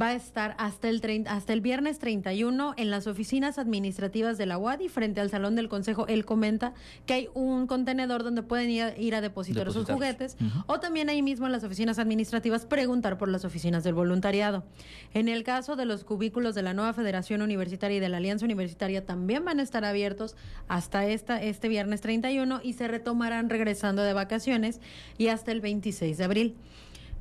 [0.00, 4.58] va a estar hasta el, hasta el viernes 31 en las oficinas administrativas de la
[4.58, 6.06] UADI, frente al Salón del Consejo.
[6.06, 6.72] Él comenta
[7.06, 10.36] que hay un contenedor donde pueden ir a, depositar sus juguetes
[10.66, 14.64] o también ahí mismo en las oficinas administrativas preguntar por las oficinas del voluntariado.
[15.12, 18.46] En el caso de los cubículos de la nueva Federación Universitaria y de la Alianza
[18.46, 20.36] Universitaria también van a estar abiertos
[20.68, 24.80] hasta esta, este viernes 31 y se retomarán regresando de vacaciones
[25.18, 26.56] y hasta el 26 de abril.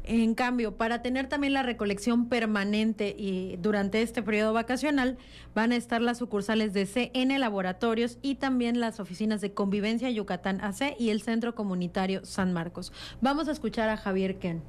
[0.04, 5.18] En cambio, para tener también la recolección permanente y durante este periodo vacacional,
[5.54, 10.62] van a estar las sucursales de CN Laboratorios y también las oficinas de Convivencia Yucatán
[10.62, 12.92] AC y el Centro Comunitario San Marcos.
[13.22, 14.64] Vamos a escuchar a Javier Ken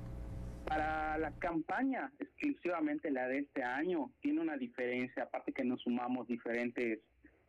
[0.67, 6.29] Para la campaña, exclusivamente la de este año, tiene una diferencia, aparte que nos sumamos
[6.29, 7.01] diferentes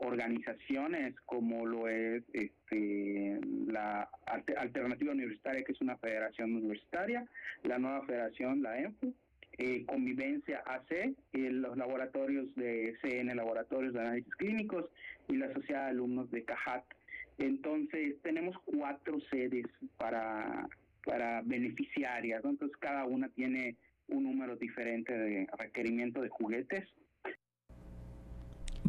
[0.02, 4.10] organizaciones como lo es este, la
[4.58, 7.26] Alternativa Universitaria, que es una federación universitaria,
[7.64, 9.14] la nueva federación, la ENFU,
[9.58, 14.86] eh, Convivencia AC, los laboratorios de CN, Laboratorios de Análisis Clínicos
[15.28, 16.84] y la Sociedad de Alumnos de CAJAT.
[17.38, 20.68] Entonces, tenemos cuatro sedes para,
[21.06, 23.76] para beneficiarias, entonces cada una tiene
[24.08, 26.88] un número diferente de requerimiento de juguetes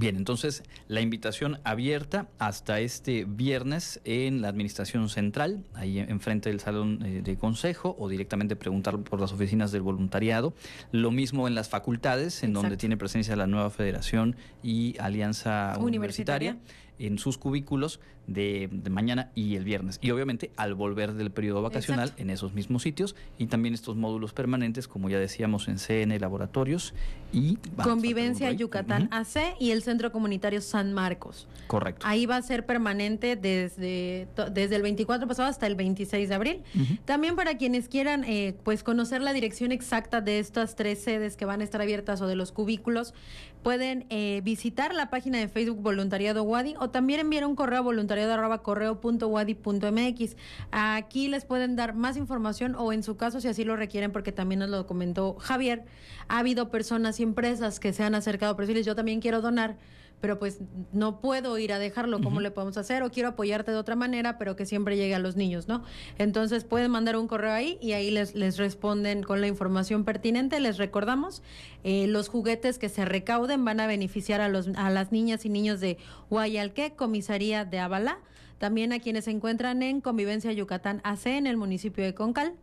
[0.02, 6.58] Bien, entonces la invitación abierta hasta este viernes en la Administración Central, ahí enfrente del
[6.58, 10.54] Salón eh, de Consejo, o directamente preguntar por las oficinas del voluntariado.
[10.90, 16.56] Lo mismo en las facultades, en donde tiene presencia la nueva Federación y Alianza Universitaria
[16.98, 19.98] en sus cubículos de, mañana y el viernes.
[20.00, 24.32] Y obviamente al volver del periodo vacacional en esos mismos sitios y también estos módulos
[24.32, 26.94] permanentes, como ya decíamos, en CN Laboratorios
[27.32, 27.56] y...
[27.82, 31.48] Convivencia Yucatán AC y el Centro Comunitario San Marcos.
[31.66, 32.06] Correcto.
[32.06, 36.62] Ahí va a ser permanente desde, desde el 24 pasado hasta el 26 de abril.
[37.04, 41.44] También para quienes quieran eh, pues conocer la dirección exacta de estas tres sedes que
[41.44, 43.14] van a estar abiertas o de los cubículos,
[43.62, 47.82] pueden eh, visitar la página de Facebook Voluntariado Wadi o también enviar un correo a
[47.82, 50.36] voluntariado.correo.wadi.mx.
[50.70, 54.32] Aquí les pueden dar más información o en su caso, si así lo requieren, porque
[54.32, 55.84] también nos lo comentó Javier,
[56.28, 59.76] ha habido personas y empresas que se han acercado a decirles yo también quiero donar
[60.22, 60.60] pero pues
[60.92, 63.02] no puedo ir a dejarlo, ¿cómo le podemos hacer?
[63.02, 65.82] O quiero apoyarte de otra manera, pero que siempre llegue a los niños, ¿no?
[66.16, 70.60] Entonces pueden mandar un correo ahí y ahí les, les responden con la información pertinente.
[70.60, 71.42] Les recordamos,
[71.82, 75.48] eh, los juguetes que se recauden van a beneficiar a, los, a las niñas y
[75.48, 75.98] niños de
[76.30, 78.20] Guayalqué, comisaría de Abalá,
[78.58, 82.54] también a quienes se encuentran en Convivencia Yucatán AC en el municipio de Concal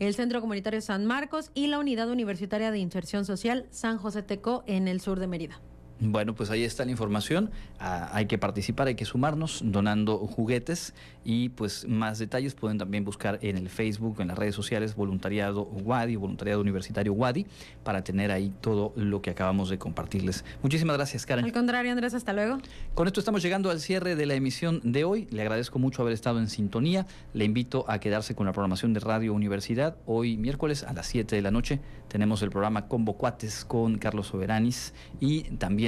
[0.00, 4.64] el Centro Comunitario San Marcos y la Unidad Universitaria de Inserción Social San José Teco
[4.66, 5.60] en el sur de Mérida.
[5.98, 7.50] Bueno, pues ahí está la información.
[7.80, 10.94] Ah, hay que participar, hay que sumarnos donando juguetes
[11.24, 15.62] y pues más detalles pueden también buscar en el Facebook, en las redes sociales Voluntariado
[15.62, 17.46] WADI, Voluntariado Universitario WADI,
[17.82, 20.44] para tener ahí todo lo que acabamos de compartirles.
[20.62, 21.44] Muchísimas gracias, Karen.
[21.44, 22.58] Al contrario, Andrés, hasta luego.
[22.94, 25.26] Con esto estamos llegando al cierre de la emisión de hoy.
[25.30, 27.06] Le agradezco mucho haber estado en sintonía.
[27.32, 29.96] Le invito a quedarse con la programación de Radio Universidad.
[30.06, 34.28] Hoy miércoles a las 7 de la noche tenemos el programa Combo Cuates con Carlos
[34.28, 35.42] Soberanis y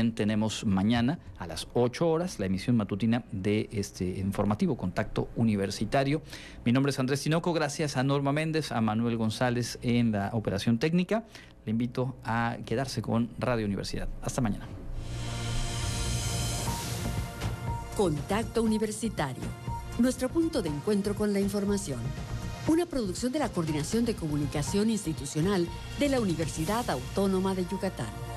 [0.07, 6.23] tenemos mañana a las 8 horas la emisión matutina de este informativo Contacto Universitario.
[6.65, 10.79] Mi nombre es Andrés Tinoco, gracias a Norma Méndez, a Manuel González en la operación
[10.79, 11.25] técnica.
[11.65, 14.09] Le invito a quedarse con Radio Universidad.
[14.23, 14.67] Hasta mañana.
[17.97, 19.43] Contacto Universitario,
[19.99, 21.99] nuestro punto de encuentro con la información.
[22.69, 25.67] Una producción de la Coordinación de Comunicación Institucional
[25.99, 28.28] de la Universidad Autónoma de Yucatán.